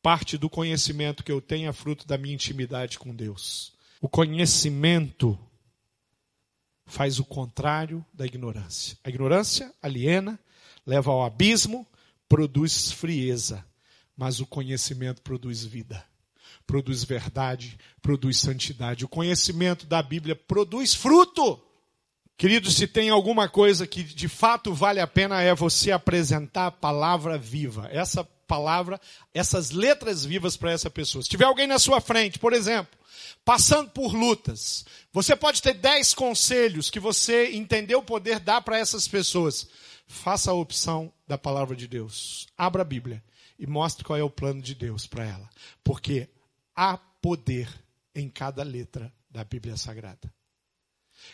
parte 0.01 0.37
do 0.37 0.49
conhecimento 0.49 1.23
que 1.23 1.31
eu 1.31 1.41
tenho 1.41 1.67
é 1.67 1.73
fruto 1.73 2.07
da 2.07 2.17
minha 2.17 2.35
intimidade 2.35 2.99
com 2.99 3.13
Deus. 3.13 3.73
O 3.99 4.07
conhecimento 4.07 5.37
faz 6.85 7.19
o 7.19 7.25
contrário 7.25 8.05
da 8.13 8.25
ignorância. 8.25 8.97
A 9.03 9.09
ignorância 9.09 9.73
aliena, 9.81 10.39
leva 10.85 11.11
ao 11.11 11.25
abismo, 11.25 11.85
produz 12.29 12.91
frieza 12.91 13.65
mas 14.17 14.39
o 14.39 14.47
conhecimento 14.47 15.21
produz 15.21 15.63
vida, 15.63 16.03
produz 16.65 17.03
verdade, 17.03 17.77
produz 18.01 18.39
santidade. 18.39 19.05
O 19.05 19.09
conhecimento 19.09 19.85
da 19.85 20.01
Bíblia 20.01 20.35
produz 20.35 20.95
fruto. 20.95 21.61
Queridos, 22.35 22.75
se 22.75 22.87
tem 22.87 23.09
alguma 23.09 23.47
coisa 23.47 23.85
que 23.85 24.03
de 24.03 24.27
fato 24.27 24.73
vale 24.73 24.99
a 24.99 25.07
pena 25.07 25.41
é 25.41 25.53
você 25.53 25.91
apresentar 25.91 26.67
a 26.67 26.71
palavra 26.71 27.37
viva. 27.37 27.87
Essa 27.91 28.23
palavra, 28.23 28.99
essas 29.33 29.71
letras 29.71 30.25
vivas 30.25 30.57
para 30.57 30.71
essa 30.71 30.89
pessoa. 30.89 31.23
Se 31.23 31.29
tiver 31.29 31.45
alguém 31.45 31.67
na 31.67 31.77
sua 31.77 32.01
frente, 32.01 32.39
por 32.39 32.53
exemplo, 32.53 32.97
passando 33.45 33.89
por 33.91 34.13
lutas, 34.13 34.85
você 35.11 35.35
pode 35.35 35.61
ter 35.61 35.73
dez 35.73 36.13
conselhos 36.13 36.89
que 36.89 36.99
você 36.99 37.51
entendeu 37.51 38.01
poder 38.01 38.39
dar 38.39 38.61
para 38.61 38.79
essas 38.79 39.07
pessoas. 39.07 39.67
Faça 40.07 40.51
a 40.51 40.55
opção 40.55 41.11
da 41.27 41.37
palavra 41.37 41.75
de 41.75 41.87
Deus. 41.87 42.47
Abra 42.57 42.81
a 42.81 42.85
Bíblia 42.85 43.21
e 43.57 43.65
mostre 43.65 44.03
qual 44.03 44.17
é 44.17 44.23
o 44.23 44.29
plano 44.29 44.61
de 44.61 44.75
Deus 44.75 45.07
para 45.07 45.25
ela. 45.25 45.49
Porque 45.83 46.29
há 46.75 46.97
poder 46.97 47.67
em 48.13 48.29
cada 48.29 48.63
letra 48.63 49.13
da 49.29 49.43
Bíblia 49.43 49.77
Sagrada. 49.77 50.31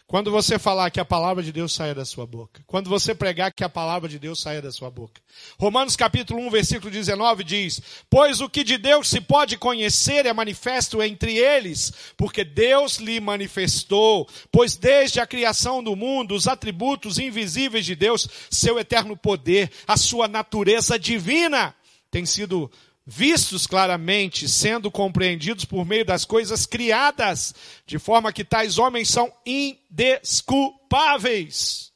Quando 0.07 0.31
você 0.31 0.57
falar 0.57 0.89
que 0.91 0.99
a 0.99 1.05
palavra 1.05 1.43
de 1.43 1.51
Deus 1.51 1.73
saia 1.73 1.93
da 1.93 2.05
sua 2.05 2.25
boca. 2.25 2.63
Quando 2.67 2.89
você 2.89 3.13
pregar 3.13 3.51
que 3.51 3.63
a 3.63 3.69
palavra 3.69 4.07
de 4.07 4.17
Deus 4.17 4.39
saia 4.39 4.62
da 4.62 4.71
sua 4.71 4.89
boca. 4.89 5.21
Romanos 5.59 5.95
capítulo 5.95 6.39
1, 6.41 6.49
versículo 6.49 6.91
19 6.91 7.43
diz: 7.43 7.81
Pois 8.09 8.39
o 8.39 8.49
que 8.49 8.63
de 8.63 8.77
Deus 8.77 9.09
se 9.09 9.19
pode 9.19 9.57
conhecer 9.57 10.25
é 10.25 10.33
manifesto 10.33 11.01
entre 11.01 11.38
eles, 11.38 11.91
porque 12.15 12.43
Deus 12.43 12.97
lhe 12.97 13.19
manifestou. 13.19 14.27
Pois 14.51 14.75
desde 14.75 15.19
a 15.19 15.27
criação 15.27 15.83
do 15.83 15.95
mundo, 15.95 16.36
os 16.36 16.47
atributos 16.47 17.17
invisíveis 17.17 17.86
de 17.86 17.95
Deus, 17.95 18.27
seu 18.49 18.79
eterno 18.79 19.17
poder, 19.17 19.71
a 19.88 19.97
sua 19.97 20.27
natureza 20.27 20.97
divina, 20.97 21.75
têm 22.13 22.26
sido 22.28 22.69
vistos 23.04 23.65
claramente, 23.65 24.47
sendo 24.47 24.91
compreendidos 24.91 25.65
por 25.65 25.84
meio 25.84 26.06
das 26.06 26.26
coisas 26.26 26.67
criadas, 26.67 27.56
de 27.88 27.97
forma 27.97 28.32
que 28.32 28.45
tais 28.45 28.78
homens 28.78 29.10
são 29.10 29.34
indesculpáveis, 29.43 31.91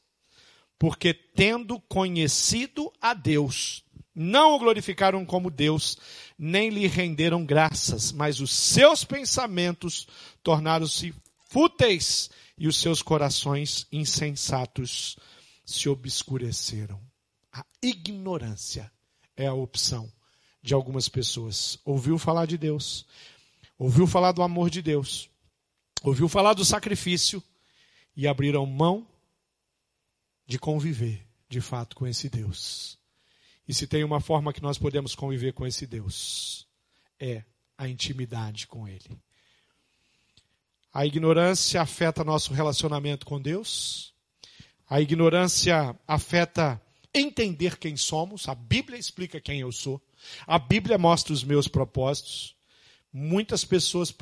porque 0.80 1.14
tendo 1.14 1.80
conhecido 1.82 2.92
a 3.00 3.14
Deus, 3.14 3.84
não 4.16 4.56
o 4.56 4.60
glorificaram 4.60 5.24
como 5.24 5.52
Deus, 5.52 6.00
nem 6.36 6.72
lhe 6.72 6.88
renderam 6.88 7.46
graças, 7.46 8.12
mas 8.12 8.40
os 8.40 8.50
seus 8.52 9.04
pensamentos 9.04 10.08
tornaram-se 10.42 11.14
fúteis 11.48 12.32
e 12.58 12.68
os 12.68 12.82
seus 12.82 13.04
corações 13.04 13.86
insensatos 13.92 15.16
se 15.64 15.88
obscureceram. 15.88 17.00
A 17.54 17.64
ignorância 17.84 18.92
é 19.38 19.46
a 19.46 19.54
opção 19.54 20.12
de 20.62 20.74
algumas 20.74 21.08
pessoas. 21.08 21.80
Ouviu 21.86 22.18
falar 22.18 22.46
de 22.46 22.58
Deus, 22.58 23.06
ouviu 23.78 24.06
falar 24.06 24.34
do 24.34 24.42
amor 24.42 24.70
de 24.70 24.82
Deus, 24.82 25.30
ouviu 26.04 26.28
falar 26.28 26.54
do 26.54 26.66
sacrifício 26.66 27.42
e 28.16 28.28
abriram 28.28 28.66
mão 28.66 29.08
de 30.46 30.58
conviver 30.58 31.26
de 31.48 31.62
fato 31.62 31.96
com 31.96 32.06
esse 32.06 32.28
Deus. 32.28 32.98
E 33.68 33.74
se 33.74 33.86
tem 33.86 34.04
uma 34.04 34.20
forma 34.20 34.52
que 34.52 34.62
nós 34.62 34.78
podemos 34.78 35.14
conviver 35.14 35.54
com 35.54 35.68
esse 35.68 35.86
Deus, 35.86 36.68
é 37.20 37.44
a 37.78 37.88
intimidade 37.88 38.66
com 38.66 38.88
Ele. 38.88 39.20
A 40.94 41.06
ignorância 41.06 41.82
afeta 41.82 42.24
nosso 42.24 42.54
relacionamento 42.54 43.26
com 43.26 43.40
Deus. 43.40 44.14
A 44.90 45.00
ignorância 45.00 45.96
afeta 46.08 46.82
entender 47.20 47.78
quem 47.78 47.96
somos. 47.96 48.48
A 48.48 48.56
Bíblia 48.56 48.98
explica 48.98 49.40
quem 49.40 49.62
eu 49.62 49.72
sou. 49.72 50.02
A 50.46 50.58
Bíblia 50.60 50.98
mostra 50.98 51.34
os 51.34 51.44
meus 51.44 51.68
propósitos. 51.68 52.56
Muitas 53.12 53.64
pessoas, 53.64 54.14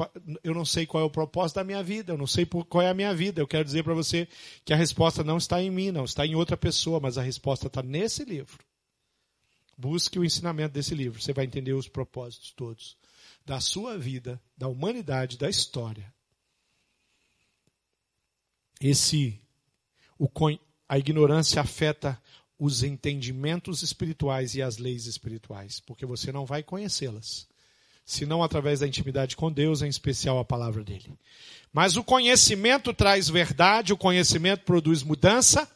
eu 0.43 0.53
não 0.53 0.63
sei 0.63 0.85
qual 0.85 1.03
é 1.03 1.05
o 1.05 1.09
propósito 1.09 1.55
da 1.55 1.63
minha 1.63 1.83
vida, 1.83 2.13
eu 2.13 2.17
não 2.17 2.27
sei 2.27 2.45
qual 2.45 2.81
é 2.81 2.89
a 2.89 2.93
minha 2.93 3.13
vida. 3.13 3.41
Eu 3.41 3.47
quero 3.47 3.65
dizer 3.65 3.83
para 3.83 3.93
você 3.93 4.27
que 4.63 4.73
a 4.73 4.77
resposta 4.77 5.23
não 5.23 5.37
está 5.37 5.61
em 5.61 5.69
mim, 5.69 5.91
não 5.91 6.05
está 6.05 6.25
em 6.25 6.35
outra 6.35 6.55
pessoa, 6.55 6.99
mas 6.99 7.17
a 7.17 7.21
resposta 7.21 7.67
está 7.67 7.81
nesse 7.81 8.23
livro. 8.23 8.59
Busque 9.77 10.17
o 10.17 10.23
ensinamento 10.23 10.73
desse 10.73 10.95
livro, 10.95 11.21
você 11.21 11.33
vai 11.33 11.45
entender 11.45 11.73
os 11.73 11.89
propósitos 11.89 12.51
todos 12.51 12.95
da 13.45 13.59
sua 13.59 13.97
vida, 13.97 14.41
da 14.57 14.67
humanidade, 14.67 15.37
da 15.37 15.47
história. 15.47 16.11
Esse, 18.81 19.39
o, 20.17 20.27
a 20.89 20.97
ignorância 20.97 21.61
afeta 21.61 22.21
os 22.59 22.83
entendimentos 22.83 23.81
espirituais 23.81 24.55
e 24.55 24.61
as 24.61 24.77
leis 24.77 25.05
espirituais, 25.05 25.79
porque 25.79 26.05
você 26.05 26.31
não 26.31 26.45
vai 26.45 26.63
conhecê-las, 26.63 27.47
senão 28.05 28.41
através 28.41 28.79
da 28.79 28.87
intimidade 28.87 29.35
com 29.35 29.51
Deus, 29.51 29.81
em 29.81 29.87
especial 29.87 30.39
a 30.39 30.45
palavra 30.45 30.83
dele. 30.83 31.17
Mas 31.73 31.97
o 31.97 32.03
conhecimento 32.03 32.93
traz 32.93 33.27
verdade, 33.27 33.91
o 33.91 33.97
conhecimento 33.97 34.63
produz 34.63 35.03
mudança, 35.03 35.69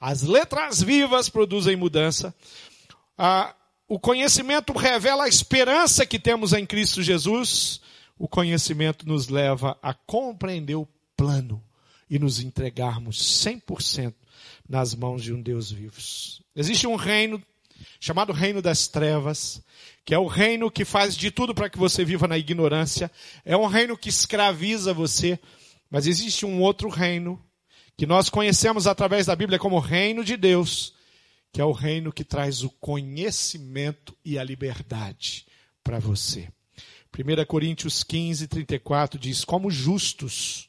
as 0.00 0.22
letras 0.22 0.82
vivas 0.82 1.28
produzem 1.28 1.76
mudança. 1.76 2.34
Ah, 3.16 3.54
o 3.88 3.98
conhecimento 3.98 4.72
revela 4.72 5.24
a 5.24 5.28
esperança 5.28 6.04
que 6.04 6.18
temos 6.18 6.52
em 6.52 6.66
Cristo 6.66 7.02
Jesus. 7.02 7.80
O 8.18 8.26
conhecimento 8.26 9.06
nos 9.06 9.28
leva 9.28 9.78
a 9.80 9.94
compreender 9.94 10.74
o 10.74 10.88
plano 11.16 11.62
e 12.08 12.18
nos 12.18 12.40
entregarmos 12.40 13.18
100% 13.44 14.14
nas 14.68 14.94
mãos 14.94 15.22
de 15.22 15.32
um 15.32 15.40
Deus 15.40 15.70
vivo. 15.70 15.96
Existe 16.54 16.86
um 16.86 16.96
reino 16.96 17.42
chamado 18.00 18.32
Reino 18.32 18.62
das 18.62 18.88
Trevas, 18.88 19.62
que 20.04 20.14
é 20.14 20.18
o 20.18 20.26
reino 20.26 20.70
que 20.70 20.84
faz 20.84 21.16
de 21.16 21.30
tudo 21.30 21.54
para 21.54 21.68
que 21.68 21.78
você 21.78 22.04
viva 22.04 22.26
na 22.26 22.38
ignorância. 22.38 23.10
É 23.44 23.56
um 23.56 23.66
reino 23.66 23.96
que 23.96 24.08
escraviza 24.08 24.94
você, 24.94 25.38
mas 25.90 26.06
existe 26.06 26.46
um 26.46 26.60
outro 26.60 26.88
reino 26.88 27.42
que 27.96 28.06
nós 28.06 28.28
conhecemos 28.28 28.86
através 28.86 29.26
da 29.26 29.36
Bíblia 29.36 29.58
como 29.58 29.78
Reino 29.78 30.24
de 30.24 30.36
Deus, 30.36 30.94
que 31.52 31.60
é 31.60 31.64
o 31.64 31.72
reino 31.72 32.12
que 32.12 32.24
traz 32.24 32.62
o 32.62 32.70
conhecimento 32.70 34.16
e 34.24 34.38
a 34.38 34.44
liberdade 34.44 35.46
para 35.82 35.98
você. 35.98 36.48
1 37.18 37.44
Coríntios 37.46 38.02
15, 38.02 38.46
34 38.46 39.18
diz: 39.18 39.44
Como 39.44 39.70
justos, 39.70 40.68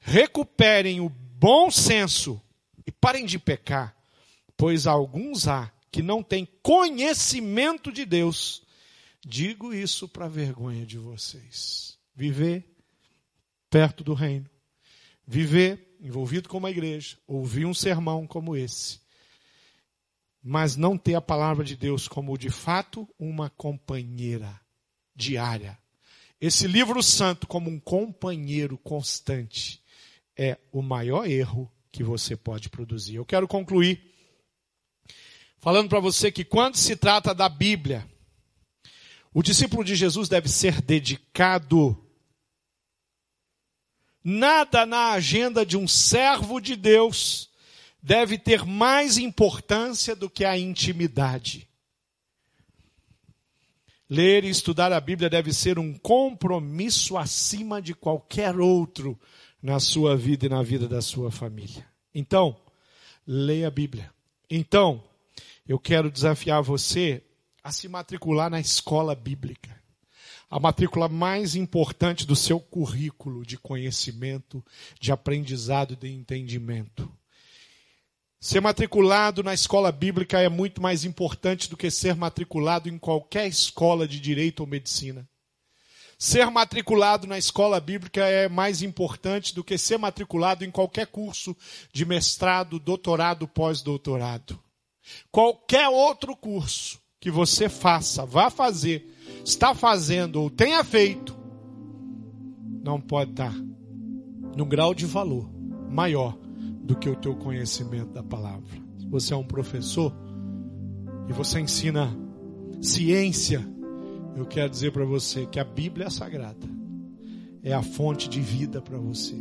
recuperem 0.00 1.00
o 1.00 1.08
bom 1.08 1.70
senso 1.70 2.40
e 2.86 2.90
parem 2.90 3.24
de 3.26 3.38
pecar, 3.38 3.96
pois 4.56 4.86
alguns 4.86 5.46
há 5.46 5.70
que 5.90 6.02
não 6.02 6.22
têm 6.22 6.48
conhecimento 6.62 7.92
de 7.92 8.04
Deus. 8.04 8.62
Digo 9.24 9.74
isso 9.74 10.08
para 10.08 10.28
vergonha 10.28 10.86
de 10.86 10.98
vocês. 10.98 11.98
Viver 12.14 12.64
perto 13.68 14.02
do 14.02 14.14
reino, 14.14 14.48
viver 15.26 15.96
envolvido 16.00 16.48
com 16.48 16.58
uma 16.58 16.70
igreja, 16.70 17.16
ouvir 17.26 17.66
um 17.66 17.74
sermão 17.74 18.26
como 18.26 18.56
esse, 18.56 18.98
mas 20.42 20.74
não 20.74 20.96
ter 20.96 21.14
a 21.14 21.20
palavra 21.20 21.64
de 21.64 21.76
Deus 21.76 22.08
como 22.08 22.36
de 22.36 22.50
fato 22.50 23.08
uma 23.18 23.50
companheira 23.50 24.60
diária. 25.14 25.78
Esse 26.40 26.66
livro 26.66 27.02
santo 27.02 27.46
como 27.46 27.70
um 27.70 27.78
companheiro 27.78 28.78
constante 28.78 29.79
é 30.42 30.58
o 30.72 30.80
maior 30.80 31.28
erro 31.28 31.70
que 31.92 32.02
você 32.02 32.34
pode 32.34 32.70
produzir. 32.70 33.16
Eu 33.16 33.26
quero 33.26 33.46
concluir 33.46 34.02
falando 35.58 35.90
para 35.90 36.00
você 36.00 36.32
que 36.32 36.46
quando 36.46 36.76
se 36.76 36.96
trata 36.96 37.34
da 37.34 37.46
Bíblia, 37.46 38.08
o 39.34 39.42
discípulo 39.42 39.84
de 39.84 39.94
Jesus 39.94 40.30
deve 40.30 40.48
ser 40.48 40.80
dedicado. 40.80 42.02
Nada 44.24 44.86
na 44.86 45.10
agenda 45.10 45.66
de 45.66 45.76
um 45.76 45.86
servo 45.86 46.58
de 46.58 46.74
Deus 46.74 47.50
deve 48.02 48.38
ter 48.38 48.64
mais 48.64 49.18
importância 49.18 50.16
do 50.16 50.30
que 50.30 50.46
a 50.46 50.58
intimidade. 50.58 51.68
Ler 54.08 54.44
e 54.44 54.48
estudar 54.48 54.90
a 54.90 55.00
Bíblia 55.00 55.28
deve 55.28 55.52
ser 55.52 55.78
um 55.78 55.92
compromisso 55.98 57.18
acima 57.18 57.82
de 57.82 57.94
qualquer 57.94 58.58
outro 58.58 59.20
na 59.62 59.78
sua 59.78 60.16
vida 60.16 60.46
e 60.46 60.48
na 60.48 60.62
vida 60.62 60.88
da 60.88 61.02
sua 61.02 61.30
família. 61.30 61.86
Então, 62.14 62.56
leia 63.26 63.68
a 63.68 63.70
Bíblia. 63.70 64.12
Então, 64.48 65.02
eu 65.66 65.78
quero 65.78 66.10
desafiar 66.10 66.62
você 66.62 67.22
a 67.62 67.70
se 67.70 67.88
matricular 67.88 68.50
na 68.50 68.58
escola 68.58 69.14
bíblica. 69.14 69.78
A 70.50 70.58
matrícula 70.58 71.08
mais 71.08 71.54
importante 71.54 72.26
do 72.26 72.34
seu 72.34 72.58
currículo 72.58 73.46
de 73.46 73.56
conhecimento, 73.56 74.64
de 74.98 75.12
aprendizado 75.12 75.92
e 75.92 75.96
de 75.96 76.08
entendimento. 76.12 77.08
Ser 78.40 78.60
matriculado 78.60 79.42
na 79.42 79.54
escola 79.54 79.92
bíblica 79.92 80.40
é 80.40 80.48
muito 80.48 80.80
mais 80.80 81.04
importante 81.04 81.68
do 81.68 81.76
que 81.76 81.90
ser 81.90 82.16
matriculado 82.16 82.88
em 82.88 82.98
qualquer 82.98 83.46
escola 83.46 84.08
de 84.08 84.18
direito 84.18 84.60
ou 84.60 84.66
medicina. 84.66 85.28
Ser 86.22 86.50
matriculado 86.50 87.26
na 87.26 87.38
escola 87.38 87.80
bíblica 87.80 88.20
é 88.20 88.46
mais 88.46 88.82
importante 88.82 89.54
do 89.54 89.64
que 89.64 89.78
ser 89.78 89.96
matriculado 89.96 90.66
em 90.66 90.70
qualquer 90.70 91.06
curso 91.06 91.56
de 91.94 92.04
mestrado, 92.04 92.78
doutorado, 92.78 93.48
pós-doutorado. 93.48 94.60
Qualquer 95.32 95.88
outro 95.88 96.36
curso 96.36 97.00
que 97.18 97.30
você 97.30 97.70
faça, 97.70 98.26
vá 98.26 98.50
fazer, 98.50 99.10
está 99.42 99.74
fazendo 99.74 100.42
ou 100.42 100.50
tenha 100.50 100.84
feito, 100.84 101.34
não 102.84 103.00
pode 103.00 103.30
estar 103.30 103.54
num 104.54 104.68
grau 104.68 104.92
de 104.92 105.06
valor 105.06 105.50
maior 105.88 106.36
do 106.82 106.94
que 106.96 107.08
o 107.08 107.16
teu 107.16 107.34
conhecimento 107.34 108.12
da 108.12 108.22
palavra. 108.22 108.78
Você 109.08 109.32
é 109.32 109.36
um 109.38 109.46
professor, 109.46 110.14
e 111.30 111.32
você 111.32 111.60
ensina 111.60 112.14
ciência, 112.82 113.66
eu 114.36 114.46
quero 114.46 114.70
dizer 114.70 114.92
para 114.92 115.04
você 115.04 115.46
que 115.46 115.58
a 115.58 115.64
Bíblia 115.64 116.06
é 116.06 116.10
sagrada, 116.10 116.68
é 117.62 117.72
a 117.72 117.82
fonte 117.82 118.28
de 118.28 118.40
vida 118.40 118.80
para 118.80 118.98
você. 118.98 119.36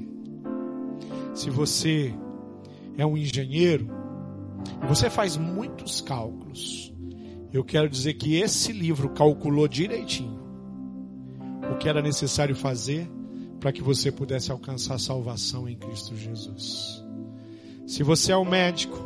Se 1.33 1.49
você 1.49 2.13
é 2.97 3.05
um 3.05 3.17
engenheiro, 3.17 3.87
e 4.83 4.87
você 4.87 5.09
faz 5.09 5.37
muitos 5.37 6.01
cálculos, 6.01 6.93
eu 7.51 7.63
quero 7.63 7.89
dizer 7.89 8.15
que 8.15 8.35
esse 8.35 8.71
livro 8.71 9.09
calculou 9.09 9.67
direitinho 9.67 10.39
o 11.71 11.77
que 11.77 11.87
era 11.87 12.01
necessário 12.01 12.55
fazer 12.55 13.09
para 13.59 13.71
que 13.71 13.81
você 13.81 14.11
pudesse 14.11 14.51
alcançar 14.51 14.99
salvação 14.99 15.67
em 15.67 15.75
Cristo 15.75 16.15
Jesus. 16.15 17.03
Se 17.85 18.03
você 18.03 18.31
é 18.31 18.37
um 18.37 18.45
médico 18.45 18.97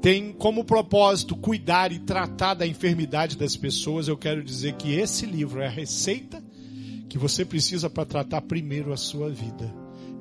tem 0.00 0.32
como 0.32 0.64
propósito 0.64 1.36
cuidar 1.36 1.92
e 1.92 1.98
tratar 1.98 2.54
da 2.54 2.66
enfermidade 2.66 3.36
das 3.36 3.56
pessoas, 3.56 4.06
eu 4.06 4.16
quero 4.16 4.42
dizer 4.42 4.74
que 4.74 4.92
esse 4.92 5.26
livro 5.26 5.60
é 5.60 5.66
a 5.66 5.70
receita 5.70 6.42
que 7.08 7.18
você 7.18 7.44
precisa 7.44 7.90
para 7.90 8.04
tratar 8.04 8.42
primeiro 8.42 8.92
a 8.92 8.96
sua 8.96 9.28
vida. 9.30 9.74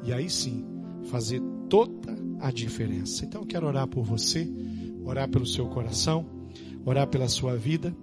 E 0.04 0.12
aí 0.12 0.30
sim, 0.30 0.66
fazer 1.10 1.42
toda 1.70 2.18
a 2.40 2.52
diferença. 2.52 3.26
Então 3.26 3.42
eu 3.42 3.48
quero 3.48 3.68
orar 3.68 3.88
por 3.88 4.04
você, 4.04 4.48
orar 5.04 5.30
pelo 5.30 5.46
seu 5.46 5.68
coração, 5.68 6.26
orar 6.86 7.08
pela 7.08 7.28
sua 7.28 7.56
vida, 7.56 7.96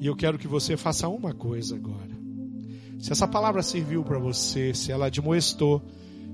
e 0.00 0.06
eu 0.06 0.16
quero 0.16 0.38
que 0.38 0.48
você 0.48 0.76
faça 0.76 1.08
uma 1.08 1.32
coisa 1.32 1.76
agora. 1.76 2.12
Se 2.98 3.10
essa 3.10 3.26
palavra 3.26 3.62
serviu 3.62 4.04
para 4.04 4.18
você, 4.18 4.74
se 4.74 4.92
ela 4.92 5.06
admoestou, 5.06 5.82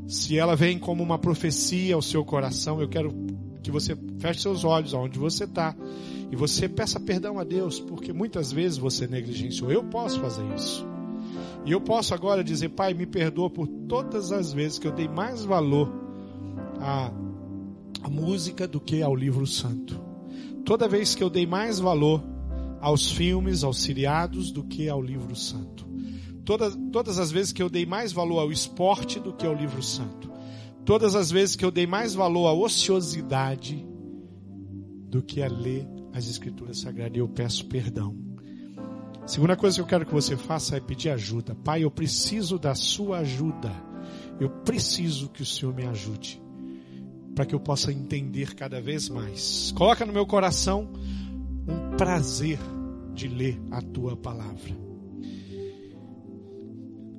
se 0.06 0.38
ela 0.38 0.56
vem 0.56 0.78
como 0.78 1.02
uma 1.02 1.18
profecia 1.18 1.94
ao 1.94 2.02
seu 2.02 2.24
coração, 2.24 2.80
eu 2.80 2.88
quero 2.88 3.12
que 3.62 3.70
você 3.70 3.96
feche 4.18 4.42
seus 4.42 4.64
olhos 4.64 4.94
aonde 4.94 5.18
você 5.18 5.44
está 5.44 5.74
e 6.30 6.36
você 6.36 6.68
peça 6.68 7.00
perdão 7.00 7.38
a 7.38 7.44
Deus, 7.44 7.80
porque 7.80 8.12
muitas 8.12 8.52
vezes 8.52 8.78
você 8.78 9.06
negligenciou. 9.06 9.70
Eu 9.70 9.84
posso 9.84 10.20
fazer 10.20 10.44
isso. 10.54 10.86
E 11.64 11.72
eu 11.72 11.80
posso 11.80 12.14
agora 12.14 12.44
dizer, 12.44 12.70
Pai, 12.70 12.94
me 12.94 13.06
perdoa 13.06 13.50
por 13.50 13.66
todas 13.66 14.32
as 14.32 14.52
vezes 14.52 14.78
que 14.78 14.86
eu 14.86 14.92
dei 14.92 15.08
mais 15.08 15.44
valor 15.44 15.92
à, 16.80 17.10
à 18.02 18.08
música 18.08 18.66
do 18.66 18.80
que 18.80 19.02
ao 19.02 19.14
livro 19.14 19.46
santo. 19.46 20.00
Toda 20.64 20.88
vez 20.88 21.14
que 21.14 21.22
eu 21.22 21.30
dei 21.30 21.46
mais 21.46 21.78
valor 21.78 22.22
aos 22.80 23.10
filmes, 23.10 23.64
aos 23.64 23.82
seriados, 23.82 24.50
do 24.50 24.62
que 24.62 24.88
ao 24.88 25.02
livro 25.02 25.34
santo. 25.34 25.86
Todas, 26.44 26.76
todas 26.92 27.18
as 27.18 27.30
vezes 27.30 27.52
que 27.52 27.62
eu 27.62 27.68
dei 27.68 27.84
mais 27.84 28.12
valor 28.12 28.40
ao 28.40 28.52
esporte 28.52 29.18
do 29.18 29.32
que 29.32 29.46
ao 29.46 29.54
livro 29.54 29.82
santo. 29.82 30.30
Todas 30.88 31.14
as 31.14 31.31
vezes 31.31 31.55
que 31.55 31.62
eu 31.62 31.70
dei 31.70 31.87
mais 31.87 32.14
valor 32.14 32.46
à 32.46 32.53
ociosidade 32.55 33.87
do 35.11 35.22
que 35.22 35.42
a 35.42 35.46
ler 35.46 35.87
as 36.14 36.27
escrituras 36.27 36.79
sagradas. 36.79 37.18
Eu 37.18 37.29
peço 37.29 37.66
perdão. 37.66 38.16
Segunda 39.27 39.55
coisa 39.55 39.77
que 39.77 39.83
eu 39.83 39.87
quero 39.87 40.07
que 40.07 40.14
você 40.14 40.35
faça 40.35 40.79
é 40.79 40.81
pedir 40.81 41.11
ajuda. 41.11 41.55
Pai, 41.55 41.85
eu 41.85 41.90
preciso 41.90 42.59
da 42.59 42.74
sua 42.74 43.18
ajuda. 43.18 43.70
Eu 44.40 44.48
preciso 44.48 45.29
que 45.29 45.42
o 45.42 45.44
Senhor 45.44 45.74
me 45.74 45.85
ajude. 45.85 46.40
Para 47.35 47.44
que 47.44 47.55
eu 47.55 47.61
possa 47.61 47.92
entender 47.92 48.55
cada 48.55 48.81
vez 48.81 49.11
mais. 49.11 49.70
Coloca 49.77 50.07
no 50.07 50.12
meu 50.14 50.24
coração 50.24 50.90
um 51.68 51.98
prazer 51.98 52.59
de 53.12 53.29
ler 53.29 53.61
a 53.70 53.83
tua 53.83 54.16
palavra. 54.16 54.88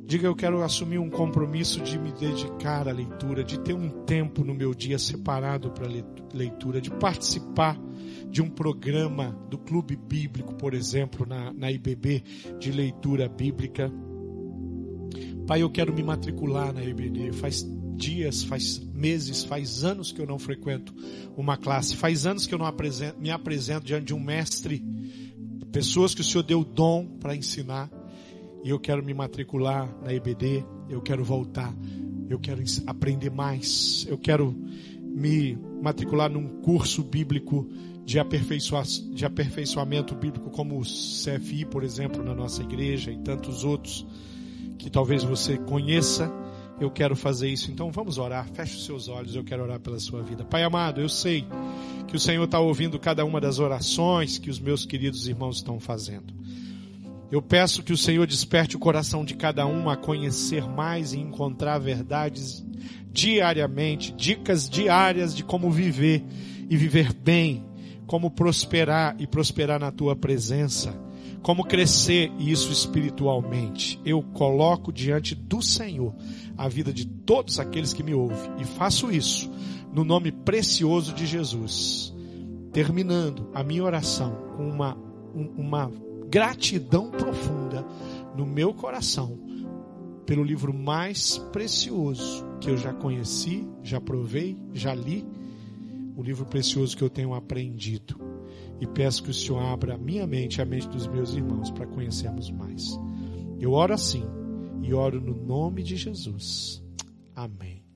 Diga, 0.10 0.26
eu 0.26 0.36
quero 0.36 0.64
assumir 0.64 0.98
um 0.98 1.08
compromisso 1.08 1.82
de 1.82 1.96
me 2.00 2.12
dedicar 2.12 2.88
à 2.88 2.92
leitura, 2.92 3.44
de 3.44 3.60
ter 3.60 3.76
um 3.76 3.90
tempo 4.06 4.44
no 4.44 4.56
meu 4.56 4.74
dia 4.74 4.98
separado 4.98 5.70
para 5.70 5.88
leitura, 6.34 6.82
de 6.82 6.90
participar 6.90 7.80
de 8.28 8.42
um 8.42 8.50
programa 8.50 9.40
do 9.52 9.60
Clube 9.60 9.96
Bíblico, 9.96 10.56
por 10.56 10.74
exemplo, 10.74 11.28
na, 11.28 11.54
na 11.54 11.72
IBB, 11.72 12.24
de 12.58 12.72
leitura 12.72 13.30
bíblica. 13.30 13.94
Pai, 15.46 15.62
eu 15.62 15.70
quero 15.70 15.94
me 15.94 16.02
matricular 16.02 16.74
na 16.74 16.84
IBD. 16.84 17.32
Faz 17.34 17.64
dias, 17.96 18.42
faz 18.44 18.80
meses, 18.80 19.44
faz 19.44 19.84
anos 19.84 20.12
que 20.12 20.20
eu 20.20 20.26
não 20.26 20.40
frequento 20.40 20.92
uma 21.38 21.56
classe, 21.56 21.96
faz 21.96 22.26
anos 22.26 22.48
que 22.48 22.56
eu 22.56 22.58
não 22.58 22.66
apresento, 22.66 23.22
me 23.22 23.30
apresento 23.30 23.86
diante 23.86 24.06
de 24.06 24.16
um 24.16 24.20
mestre, 24.20 24.84
pessoas 25.72 26.16
que 26.16 26.22
o 26.22 26.24
Senhor 26.24 26.42
deu 26.42 26.64
dom 26.64 27.06
para 27.20 27.36
ensinar 27.36 27.92
e 28.64 28.70
eu 28.70 28.80
quero 28.80 29.04
me 29.04 29.14
matricular 29.14 29.94
na 30.04 30.14
EBD, 30.14 30.66
eu 30.90 31.02
quero 31.02 31.24
voltar, 31.24 31.74
eu 32.30 32.40
quero 32.40 32.64
aprender 32.86 33.30
mais, 33.30 34.06
eu 34.10 34.18
quero 34.18 34.56
me 35.02 35.58
matricular 35.82 36.30
num 36.30 36.62
curso 36.62 37.04
bíblico 37.04 37.68
de, 38.06 38.20
aperfeiçoa, 38.20 38.84
de 39.14 39.26
aperfeiçoamento 39.26 40.16
bíblico, 40.16 40.50
como 40.50 40.80
o 40.80 40.84
CFI, 40.84 41.66
por 41.66 41.84
exemplo, 41.84 42.24
na 42.24 42.34
nossa 42.34 42.62
igreja 42.62 43.12
e 43.12 43.18
tantos 43.20 43.64
outros 43.64 44.06
que 44.78 44.90
talvez 44.90 45.24
você 45.24 45.58
conheça. 45.58 46.32
Eu 46.80 46.90
quero 46.90 47.16
fazer 47.16 47.50
isso, 47.50 47.70
então 47.70 47.92
vamos 47.92 48.18
orar. 48.18 48.48
Feche 48.54 48.78
os 48.78 48.86
seus 48.86 49.10
olhos, 49.10 49.36
eu 49.36 49.44
quero 49.44 49.64
orar 49.64 49.80
pela 49.80 50.00
sua 50.00 50.24
vida. 50.24 50.46
Pai 50.46 50.64
amado, 50.64 51.02
eu 51.02 51.10
sei 51.10 51.46
que 52.08 52.16
o 52.16 52.20
Senhor 52.20 52.46
está 52.46 52.60
ouvindo 52.60 52.98
cada 52.98 53.26
uma 53.26 53.42
das 53.42 53.60
orações 53.60 54.38
que 54.38 54.50
os 54.50 54.60
meus 54.60 54.86
queridos 54.86 55.28
irmãos 55.28 55.58
estão 55.58 55.80
fazendo. 55.80 56.34
Eu 57.32 57.42
peço 57.42 57.84
que 57.84 57.94
o 57.94 57.98
Senhor 57.98 58.26
desperte 58.26 58.76
o 58.76 58.80
coração 58.80 59.24
de 59.24 59.36
cada 59.36 59.66
um 59.68 59.88
a 59.90 59.96
conhecer 59.96 60.68
mais 60.68 61.14
e 61.14 61.20
encontrar 61.20 61.78
verdades 61.78 62.66
diariamente, 63.12 64.12
dicas 64.14 64.68
diárias 64.68 65.36
de 65.36 65.44
como 65.44 65.70
viver 65.70 66.24
e 66.70 66.76
viver 66.76 67.14
bem, 67.14 67.64
como 68.08 68.32
prosperar 68.32 69.16
e 69.20 69.28
prosperar 69.28 69.80
na 69.80 69.92
tua 69.92 70.16
presença, 70.16 70.92
como 71.44 71.64
crescer 71.64 72.32
isso 72.40 72.72
espiritualmente. 72.72 74.00
Eu 74.04 74.24
coloco 74.24 74.92
diante 74.92 75.36
do 75.36 75.62
Senhor 75.62 76.16
a 76.58 76.68
vida 76.68 76.92
de 76.92 77.06
todos 77.06 77.60
aqueles 77.60 77.94
que 77.94 78.02
me 78.02 78.14
ouvem 78.14 78.52
e 78.60 78.66
faço 78.66 79.12
isso 79.12 79.52
no 79.94 80.04
nome 80.04 80.32
precioso 80.32 81.14
de 81.14 81.28
Jesus. 81.28 82.14
Terminando 82.74 83.50
a 83.54 83.64
minha 83.64 83.84
oração 83.84 84.36
com 84.56 84.68
uma, 84.68 84.98
uma 85.56 85.92
gratidão 86.30 87.10
profunda 87.10 87.86
no 88.36 88.46
meu 88.46 88.74
coração 88.74 89.38
pelo 90.26 90.44
livro 90.44 90.72
mais 90.72 91.40
precioso 91.52 92.46
que 92.62 92.70
eu 92.70 92.78
já 92.78 92.94
conheci, 92.94 93.68
já 93.82 94.00
provei, 94.00 94.56
já 94.74 94.94
li, 94.94 95.26
o 96.16 96.22
livro 96.22 96.46
precioso 96.46 96.96
que 96.96 97.04
eu 97.04 97.10
tenho 97.10 97.34
aprendido. 97.34 98.20
E 98.80 98.86
peço 98.86 99.24
que 99.24 99.32
o 99.32 99.34
Senhor 99.34 99.60
abra 99.60 99.96
a 99.96 99.98
minha 99.98 100.28
mente 100.28 100.58
e 100.58 100.62
a 100.62 100.66
mente 100.66 100.88
dos 100.88 101.08
meus 101.08 101.34
irmãos 101.34 101.72
para 101.72 101.88
conhecermos 101.88 102.52
mais. 102.52 102.98
Eu 103.60 103.74
oro 103.74 103.94
assim 103.94 104.24
e 104.84 104.94
oro 104.94 105.20
no 105.20 105.36
nome 105.36 105.82
de 105.82 105.96
Jesus. 105.96 106.84
Amém. 107.36 107.89